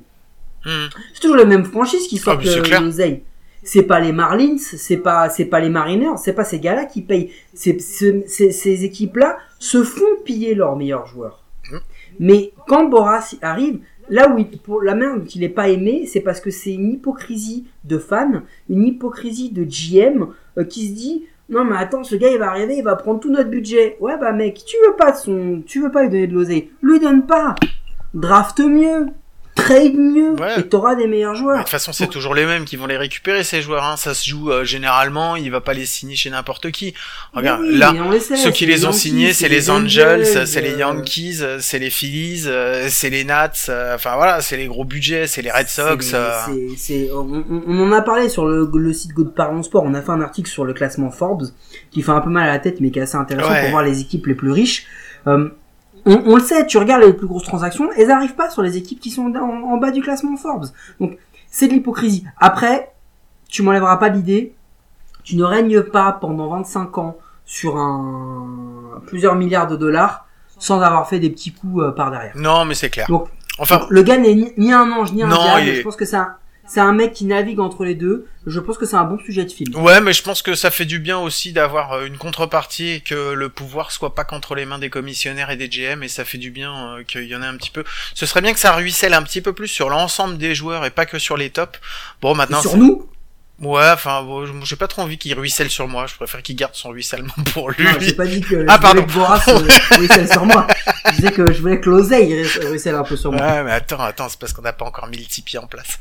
[0.65, 0.87] Hmm.
[1.13, 2.81] C'est toujours les mêmes franchises qui sortent le- clair.
[2.81, 3.23] l'oseille.
[3.63, 7.01] C'est pas les Marlins, c'est pas c'est pas les Mariners, c'est pas ces gars-là qui
[7.01, 7.31] payent.
[7.53, 11.43] C'est ce- c'est- ces équipes-là se font piller leurs meilleurs joueurs.
[11.71, 11.79] Mhm.
[12.19, 13.79] Mais quand Boras arrive,
[14.09, 17.65] là où la main dont il est pas aimé, c'est parce que c'est une hypocrisie
[17.83, 20.27] de fans, une hypocrisie de GM
[20.57, 23.19] euh, qui se dit non mais attends ce gars il va arriver il va prendre
[23.19, 23.97] tout notre budget.
[23.99, 26.69] Ouais bah mec tu veux pas son tu veux pas lui donner de l'oseille.
[26.81, 27.55] Lui donne pas.
[28.13, 29.07] Draft mieux
[29.57, 30.59] trade mieux Ouais.
[30.59, 32.95] et t'auras des meilleurs joueurs De toute façon, c'est toujours les mêmes qui vont les
[32.97, 33.83] récupérer ces joueurs.
[33.83, 33.97] Hein.
[33.97, 35.35] Ça se joue euh, généralement.
[35.35, 36.93] Il va pas les signer chez n'importe qui.
[37.33, 40.73] Regarde, Oui, là, sait, ceux qui les ont Yankees, signés, c'est les Angels, c'est les
[40.75, 43.51] euh, Yankees, c'est les Phillies, euh, c'est les Nats.
[43.69, 46.05] euh, Enfin voilà, c'est les gros budgets, c'est les Red Sox.
[46.05, 49.33] c'est- euh, c'est- c'est- on, on- on en a parlé sur le, le site Good
[49.33, 49.83] Parlons Sport.
[49.85, 51.47] On a fait un article sur le classement Forbes
[51.91, 53.61] qui fait un peu mal à la tête, mais qui est assez intéressant Ouais.
[53.61, 54.85] pour voir les équipes les plus riches.
[55.27, 55.49] Euh,
[56.07, 58.77] on, on le sait, tu regardes les plus grosses transactions, elles arrivent pas sur les
[58.77, 59.39] équipes qui sont en,
[59.73, 60.67] en bas du classement Forbes.
[60.99, 61.17] Donc
[61.51, 62.25] c'est de l'hypocrisie.
[62.39, 62.91] Après,
[63.49, 64.53] tu m'enlèveras pas l'idée.
[65.23, 70.25] Tu ne règnes pas pendant 25 ans sur un plusieurs milliards de dollars
[70.59, 72.33] sans avoir fait des petits coups euh, par derrière.
[72.35, 73.07] Non, mais c'est clair.
[73.09, 73.27] Donc,
[73.59, 75.61] Enfin, le gars n'est ni, ni un ange ni un Non, diable.
[75.67, 76.35] est- Je pense que un,
[76.67, 78.27] c'est un mec qui navigue entre les deux.
[78.45, 79.75] Je pense que c'est un bon sujet de film.
[79.75, 82.99] Ouais, mais je pense que ça fait du bien aussi d'avoir euh, une contrepartie et
[82.99, 86.25] que le pouvoir soit pas qu'entre les mains des commissionnaires et des GM et ça
[86.25, 87.83] fait du bien euh, qu'il y en ait un petit peu.
[88.13, 90.91] Ce serait bien que ça ruisselle un petit peu plus sur l'ensemble des joueurs et
[90.91, 91.79] pas que sur les tops.
[92.21, 92.61] Bon, maintenant.
[92.61, 93.09] sur nous,
[93.59, 96.05] Ouais, enfin, bon, j'ai pas trop envie qu'il ruisselle sur moi.
[96.05, 97.83] Je préfère qu'il garde son ruissellement pour lui.
[97.85, 99.03] non, j'ai pas dit que Ah, je pardon.
[99.03, 100.67] que Boras euh, ruisselle sur moi.
[101.07, 103.41] Je disais que je voulais que l'oseille ru- ruisselle un peu sur moi.
[103.41, 105.99] Ouais, mais attends, attends, c'est parce qu'on n'a pas encore mis le Tipeee en place.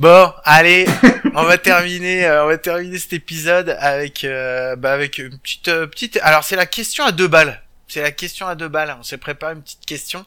[0.00, 0.86] Bon, allez,
[1.36, 5.68] on va terminer, euh, on va terminer cet épisode avec, euh, bah, avec une petite,
[5.68, 6.18] euh, petite.
[6.22, 7.62] Alors c'est la question à deux balles.
[7.86, 8.96] C'est la question à deux balles.
[8.98, 10.26] On s'est préparé une petite question.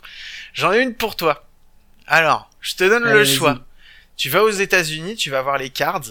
[0.53, 1.43] J'en ai une pour toi.
[2.07, 3.59] Alors, je te donne Allez, le choix.
[4.15, 6.01] Tu vas aux États-Unis, tu vas voir les cards.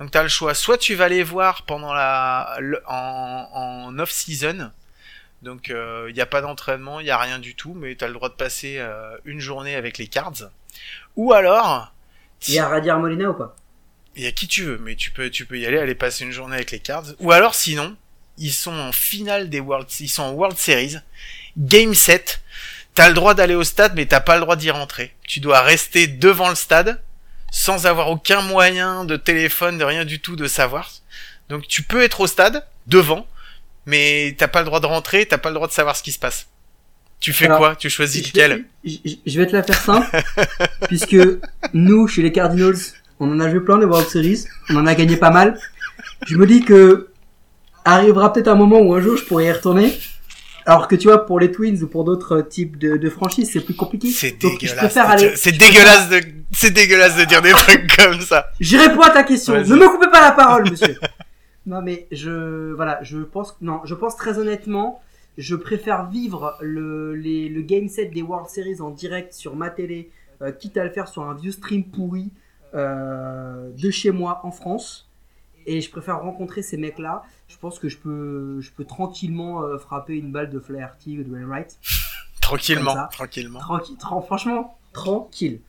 [0.00, 0.54] Donc t'as le choix.
[0.54, 4.70] Soit tu vas les voir pendant la, le- en, en off season.
[5.42, 8.08] Donc il n'y a pas d'entraînement, il y a rien du tout, mais tu as
[8.08, 10.32] le droit de passer euh, une journée avec les cards.
[11.16, 11.92] Ou alors,
[12.48, 13.56] Il y a Radier Molina ou pas?
[14.14, 16.24] Il y a qui tu veux, mais tu peux tu peux y aller, aller passer
[16.24, 17.04] une journée avec les cards.
[17.18, 17.96] Ou alors sinon,
[18.38, 20.96] ils sont en finale des World, ils sont en World Series,
[21.56, 22.40] Game 7.
[22.94, 25.14] T'as le droit d'aller au stade, mais t'as pas le droit d'y rentrer.
[25.26, 27.02] Tu dois rester devant le stade,
[27.52, 30.90] sans avoir aucun moyen de téléphone, de rien du tout de savoir.
[31.48, 33.26] Donc tu peux être au stade, devant,
[33.86, 36.10] mais t'as pas le droit de rentrer, t'as pas le droit de savoir ce qui
[36.12, 36.48] se passe.
[37.20, 37.76] Tu fais Alors, quoi?
[37.76, 38.64] Tu choisis lequel?
[38.84, 40.08] je, je- je vais te la faire simple,
[40.88, 41.16] puisque
[41.72, 42.74] nous, chez les Cardinals,
[43.20, 45.56] on en a joué plein des World Series, on en a gagné pas mal.
[46.26, 47.10] Je me dis que
[47.84, 49.96] arrivera peut-être un moment où un jour je pourrais y retourner.
[50.66, 53.60] Alors que tu vois, pour les Twins ou pour d'autres types de, de franchises, c'est
[53.60, 54.08] plus compliqué.
[54.08, 54.96] C'est Donc, je dégueulasse.
[54.96, 55.32] aller.
[55.36, 56.20] C'est dégueulasse de,
[56.52, 58.46] c'est dégueulasse de dire des trucs comme ça.
[58.60, 59.54] Je réponds à ta question.
[59.54, 60.96] Ne me coupez pas la parole, monsieur.
[61.66, 65.00] non, mais je, voilà, je pense, non, je pense très honnêtement,
[65.38, 69.70] je préfère vivre le, les, le game set des World Series en direct sur ma
[69.70, 70.10] télé,
[70.42, 72.30] euh, quitte à le faire sur un vieux stream pourri
[72.74, 75.08] euh, de chez moi en France.
[75.66, 77.22] Et je préfère rencontrer ces mecs-là.
[77.52, 81.24] Je pense que je peux, je peux tranquillement euh, frapper une balle de Flaherty ou
[81.24, 81.76] de Wainwright.
[82.40, 83.08] Tranquillement, ça.
[83.12, 83.60] tranquillement.
[83.60, 85.60] Tranquille, tran- franchement, tranquille.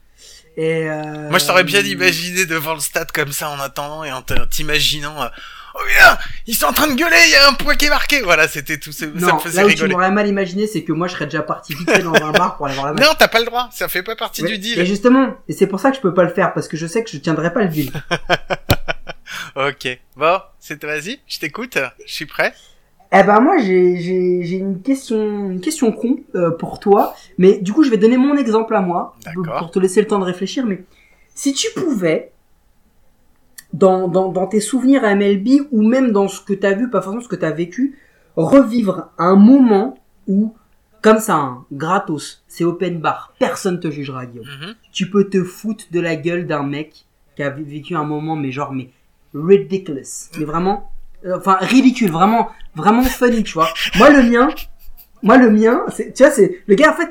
[0.57, 4.11] Et euh, Moi, je t'aurais bien imaginé devant le stade comme ça en attendant et
[4.11, 5.21] en t'imaginant.
[5.21, 5.27] euh,
[5.75, 6.17] oh bien,
[6.47, 8.21] ils sont en train de gueuler, il y a un point qui est marqué.
[8.21, 8.91] Voilà, c'était tout.
[8.91, 9.93] Ça Non, me faisait là où tu rigoler.
[9.93, 12.65] m'aurais mal imaginé, c'est que moi je serais déjà parti vite dans un bar pour
[12.65, 13.03] aller voir la match.
[13.05, 13.69] Non, t'as pas le droit.
[13.71, 14.47] Ça fait pas partie Ouais.
[14.49, 14.86] du Et deal.
[14.86, 17.03] justement, et c'est pour ça que je peux pas le faire parce que je sais
[17.03, 17.91] que je tiendrai pas le deal.
[19.56, 19.99] Ok.
[20.18, 21.20] Bon, c'est vas-y.
[21.28, 21.78] Je t'écoute.
[22.06, 22.54] Je suis prêt.
[23.12, 27.84] eh ben moi j'ai une question une question con euh, pour toi, mais du coup
[27.84, 29.16] je vais donner mon exemple à moi
[29.60, 30.66] pour te laisser le temps de réfléchir.
[30.66, 30.84] Mais
[31.36, 32.32] si tu pouvais
[33.72, 37.01] dans, dans, dans tes souvenirs à MLB ou même dans ce que t'as vu, pas
[37.01, 37.97] forcément ce que t'as vécu,
[38.36, 39.97] revivre un moment
[40.28, 40.54] où,
[41.01, 44.45] comme ça, hein, gratos, c'est open bar, personne te jugera, Guillaume.
[44.47, 44.76] Mhm.
[44.91, 48.51] Tu peux te foutre de la gueule d'un mec qui a vécu un moment, mais
[48.51, 48.89] genre, mais
[49.34, 50.29] ridiculous.
[50.38, 50.91] Mais vraiment,
[51.25, 53.69] euh, enfin, ridicule, vraiment, vraiment funny, tu vois.
[53.95, 54.49] Moi, le mien,
[55.21, 57.09] moi, le mien, tu vois, c'est, le gars, en fait,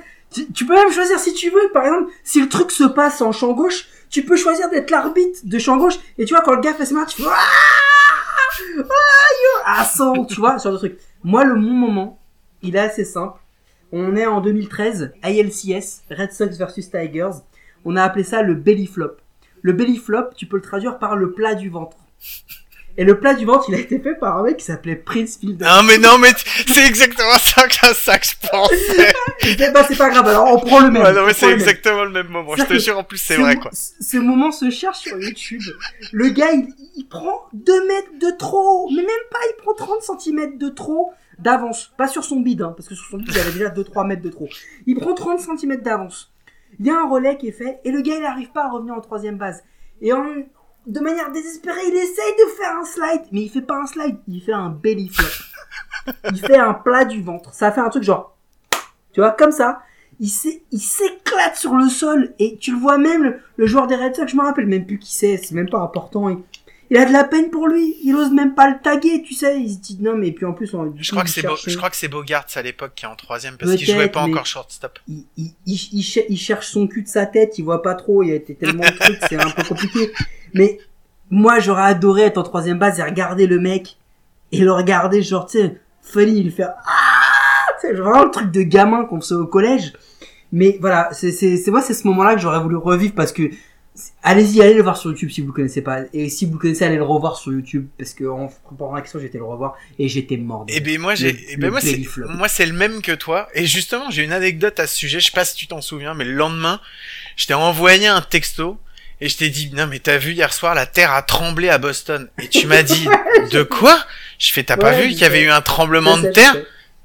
[0.54, 3.32] tu, peux même choisir si tu veux, par exemple, si le truc se passe en
[3.32, 6.60] champ gauche, tu peux choisir d'être l'arbitre de champ gauche, et tu vois, quand le
[6.60, 7.38] gars fait ce match, tu fais, ah,
[8.78, 10.98] ah, yo, à 100, tu vois, genre de truc.
[11.24, 12.18] Moi, le mon moment,
[12.62, 13.38] il est assez simple.
[13.92, 17.42] On est en 2013, ALCS, Red Sox versus Tigers.
[17.84, 19.16] On a appelé ça le belly flop.
[19.60, 21.96] Le belly flop, tu peux le traduire par le plat du ventre.
[22.98, 25.38] Et le plat du ventre, il a été fait par un mec qui s'appelait Prince
[25.38, 25.64] Fielder.
[25.64, 26.28] Non mais non mais
[26.66, 29.14] c'est exactement ça que, ça que je pensais.
[29.72, 31.02] Ben, c'est pas grave, alors on prend le même.
[31.02, 31.54] Ouais, non mais c'est même.
[31.54, 32.54] exactement le même moment.
[32.54, 33.70] Je te jure en plus c'est Ce vrai quoi.
[33.72, 35.62] Ce ce moment se cherche sur YouTube.
[36.12, 38.88] Le gars, il, il prend 2 mètres de trop.
[38.90, 41.92] Mais même pas, il prend 30 cm de trop d'avance.
[41.96, 44.22] Pas sur son bide, hein, parce que sur son bide, il avait déjà 2-3 mètres
[44.22, 44.48] de trop.
[44.86, 46.32] Il prend 30 cm d'avance.
[46.78, 48.70] Il y a un relais qui est fait, et le gars, il n'arrive pas à
[48.70, 49.62] revenir en troisième base.
[50.00, 50.24] Et en,
[50.86, 54.16] de manière désespérée, il essaye de faire un slide, mais il fait pas un slide,
[54.28, 56.14] il fait un belly flop.
[56.32, 57.52] il fait un plat du ventre.
[57.54, 58.36] Ça fait un truc genre,
[59.12, 59.82] tu vois, comme ça.
[60.20, 63.86] Il s'é- il s'éclate sur le sol et tu le vois même le, le joueur
[63.86, 66.28] des Red Sox, je me rappelle même plus qui c'est, c'est même pas important.
[66.28, 66.38] Il,
[66.90, 69.58] il a de la peine pour lui, il ose même pas le taguer, tu sais.
[69.60, 70.94] Il se dit non mais puis en plus on.
[70.96, 73.56] Je crois que c'est je crois que c'est Bogart à l'époque qui est en troisième
[73.56, 74.98] parce qu'il jouait pas encore shortstop.
[75.08, 77.94] il, il, il, il cher- il cherche son cul de sa tête, il voit pas
[77.94, 80.12] trop, il a été tellement de trucs, c'est un peu compliqué.
[80.54, 80.78] Mais
[81.30, 83.96] moi, j'aurais adoré être en troisième base et regarder le mec
[84.52, 87.22] et le regarder, genre, tu sais, funny, il fait ah,
[87.80, 89.92] c'est vraiment le truc de gamin qu'on faisait au collège.
[90.52, 93.50] Mais voilà, c'est c'est c'est moi, c'est ce moment-là que j'aurais voulu revivre parce que
[94.22, 96.58] allez-y, allez le voir sur YouTube si vous le connaissez pas et si vous le
[96.58, 99.76] connaissez, allez le revoir sur YouTube parce que en préparant la question, j'étais le revoir
[99.98, 100.66] et j'étais mort.
[100.68, 102.02] Et ben moi j'ai eh ben moi c'est
[102.36, 105.26] moi c'est le même que toi et justement j'ai une anecdote à ce sujet, je
[105.26, 106.80] sais pas si tu t'en souviens mais le lendemain,
[107.36, 108.78] je t'ai envoyé un texto
[109.22, 111.78] et je t'ai dit non mais t'as vu hier soir la terre a tremblé à
[111.78, 113.08] Boston et tu m'as dit
[113.52, 113.96] de quoi?
[114.40, 116.56] Je fais t'as pas Ouais, vu qu'il y avait eu un tremblement de terre?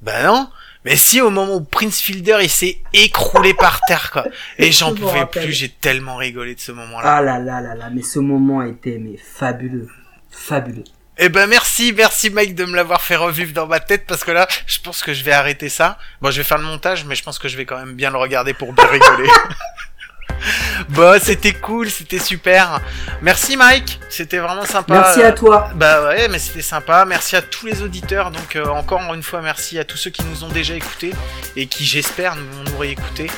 [0.01, 0.49] Bah non.
[0.84, 4.26] Mais si au moment où Prince Fielder il s'est écroulé par terre quoi.
[4.57, 5.43] Et j'en pouvais rappelle.
[5.43, 7.18] plus, j'ai tellement rigolé de ce moment-là.
[7.18, 9.88] Ah là là là là, mais ce moment était mais fabuleux,
[10.32, 10.86] fabuleux.
[11.20, 14.32] Eh ben merci, merci Mike de me l'avoir fait revivre dans ma tête parce que
[14.32, 15.99] là, je pense que je vais arrêter ça.
[16.22, 18.09] Bon, je vais faire le montage, mais je pense que je vais quand même bien
[18.09, 19.30] le regarder pour bien rigoler.
[20.89, 22.80] bon, c'était cool, c'était super.
[23.21, 24.93] Merci Mike, c'était vraiment sympa.
[24.93, 25.69] Merci à toi.
[25.75, 27.05] Bah ouais, mais c'était sympa.
[27.05, 28.32] Merci à tous les auditeurs.
[28.32, 31.13] Donc euh, encore une fois, merci à tous ceux qui nous ont déjà écoutés
[31.55, 33.30] et qui j'espère nous vont nous réécouter.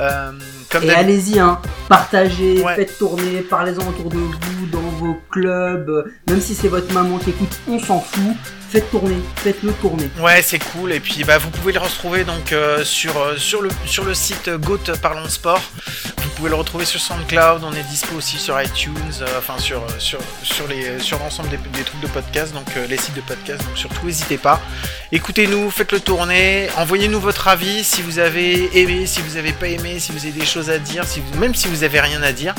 [0.00, 0.32] Euh,
[0.70, 2.74] comme Et allez-y, hein, partagez, Ouais.
[2.74, 7.18] faites tourner, parlez-en autour de vous, dans vos clubs, euh, même si c'est votre maman
[7.18, 8.36] qui écoute, on s'en fout.
[8.68, 10.10] Faites tourner, faites-le tourner.
[10.18, 10.92] Ouais, c'est cool.
[10.92, 14.12] Et puis, bah, vous pouvez le retrouver donc euh, sur euh, sur le sur le
[14.12, 15.62] site euh, Goat Parlons Sport.
[16.36, 17.64] Vous pouvez le retrouver sur SoundCloud.
[17.64, 20.18] On est dispo aussi sur iTunes, euh, enfin sur euh, sur
[21.00, 23.64] sur l'ensemble des, trucs de podcast, donc euh, les sites de podcast.
[23.64, 24.60] Donc surtout, n'hésitez pas.
[25.12, 26.68] Écoutez-nous, faites-le tourner.
[26.76, 30.38] Envoyez-nous votre avis si vous avez aimé, si vous avez pas aimé, si vous avez
[30.38, 32.54] des choses à dire, si vous- même si vous avez rien à dire.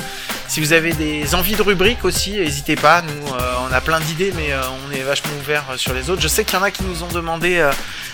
[0.48, 3.02] Si vous avez des envies de rubriques aussi, n'hésitez pas.
[3.02, 3.32] Nous,
[3.68, 4.48] on a plein d'idées, mais
[4.88, 6.22] on est vachement ouvert sur les autres.
[6.22, 7.70] Je sais qu'il y en a qui nous ont demandé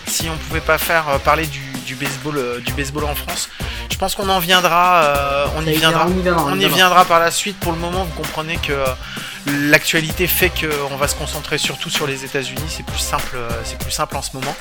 [0.06, 3.48] si on pouvait pas faire euh, parler du, du baseball, euh, du baseball en France.
[3.90, 5.04] Je pense qu'on en viendra.
[5.04, 6.06] euh, on y viendra.
[6.06, 7.04] On y viendra.
[7.04, 7.58] Par la suite.
[7.60, 8.72] Pour le moment, vous comprenez que
[9.46, 12.62] l'actualité fait qu'on va se concentrer surtout sur les États-Unis.
[12.68, 14.56] C'est plus simple, c'est plus simple en ce moment.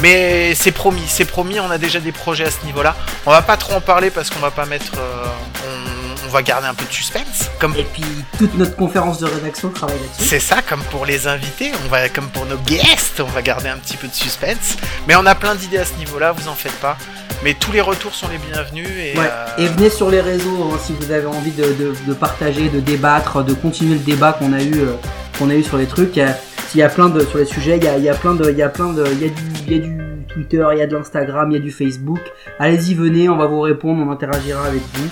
[0.00, 1.58] Mais c'est promis, c'est promis.
[1.60, 2.94] On a déjà des projets à ce niveau-là.
[3.26, 4.92] On va pas trop en parler parce qu'on va pas mettre.
[4.94, 5.97] on,
[6.28, 8.04] on va garder un peu de suspense, comme Et puis,
[8.38, 10.24] toute notre conférence de rédaction travaille là-dessus.
[10.28, 13.68] c'est ça, comme pour les invités, on va, comme pour nos guests, on va garder
[13.68, 14.76] un petit peu de suspense.
[15.06, 16.96] Mais on a plein d'idées à ce niveau-là, vous en faites pas.
[17.44, 19.24] Mais tous les retours sont les bienvenus et, Ouais.
[19.30, 22.68] euh, Et venez sur les réseaux hein, si vous avez envie de, de, de partager,
[22.68, 24.94] de débattre, de continuer le débat qu'on a eu, euh,
[25.38, 26.20] qu'on a eu sur les trucs.
[26.68, 28.34] S'il y a plein de sur les sujets, il y a, il y a plein
[28.34, 29.98] de, il y a plein de, il y a du, il y a du
[30.28, 32.20] Twitter, il y a de l'Instagram, il y a du Facebook.
[32.58, 35.08] Allez-y, venez, on va vous répondre, on interagira avec vous.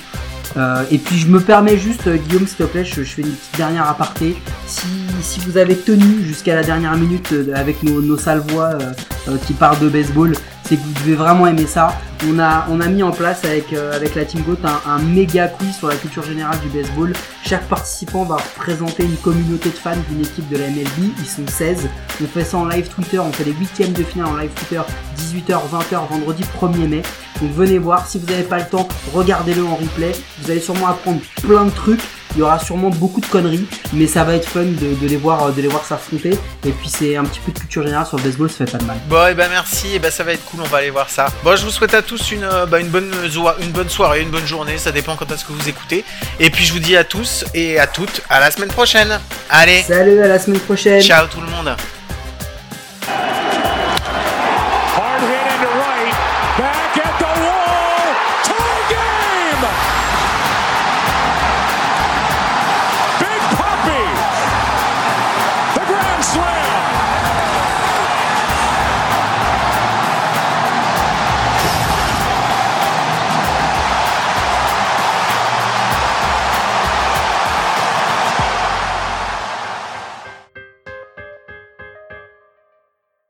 [0.57, 3.31] Euh, et puis je me permets juste, euh, Guillaume, s'il te plaît, je, fais une
[3.31, 4.37] petite dernière aparté.
[4.67, 4.87] Si,
[5.21, 8.71] si vous avez tenu jusqu'à la dernière minute euh, avec nos, nos sales voix
[9.47, 10.33] qui parlent de baseball,
[10.63, 11.99] c'est que vous devez vraiment aimer ça.
[12.29, 15.49] On a, on a mis en place avec, avec la Team Goat un, un méga
[15.49, 17.13] quiz sur la culture générale du baseball.
[17.45, 21.13] Chaque participant va représenter une communauté de fans d'une équipe de la MLB.
[21.19, 21.89] Ils sont 16.
[22.23, 23.19] On fait ça en live Twitter.
[23.19, 24.83] On fait les huitièmes de finale en live Twitter
[25.19, 27.03] 18h, 20h, vendredi 1er mai.
[27.41, 28.07] Donc venez voir.
[28.07, 30.13] Si vous n'avez pas le temps, regardez-le en replay.
[30.43, 32.01] Vous allez sûrement apprendre plein de trucs.
[32.35, 33.65] Il y aura sûrement beaucoup de conneries,
[33.95, 36.39] mais ça va être fun de, de les voir, de les voir s'affronter.
[36.67, 38.77] Et puis c'est un petit peu de culture générale sur le baseball, ça fait pas
[38.77, 38.99] de mal.
[39.09, 41.29] Bon, et ben merci, et ben ça va être cool, on va aller voir ça.
[41.43, 43.11] Bon, je vous souhaite à tous une, euh, bah, une, bonne,
[43.63, 46.05] une bonne soirée, une bonne journée, ça dépend quand est-ce que vous écoutez.
[46.39, 49.19] Et puis je vous dis à tous et à toutes, à la semaine prochaine.
[49.49, 51.01] Allez, Salut, à la semaine prochaine.
[51.01, 51.75] ciao tout le monde.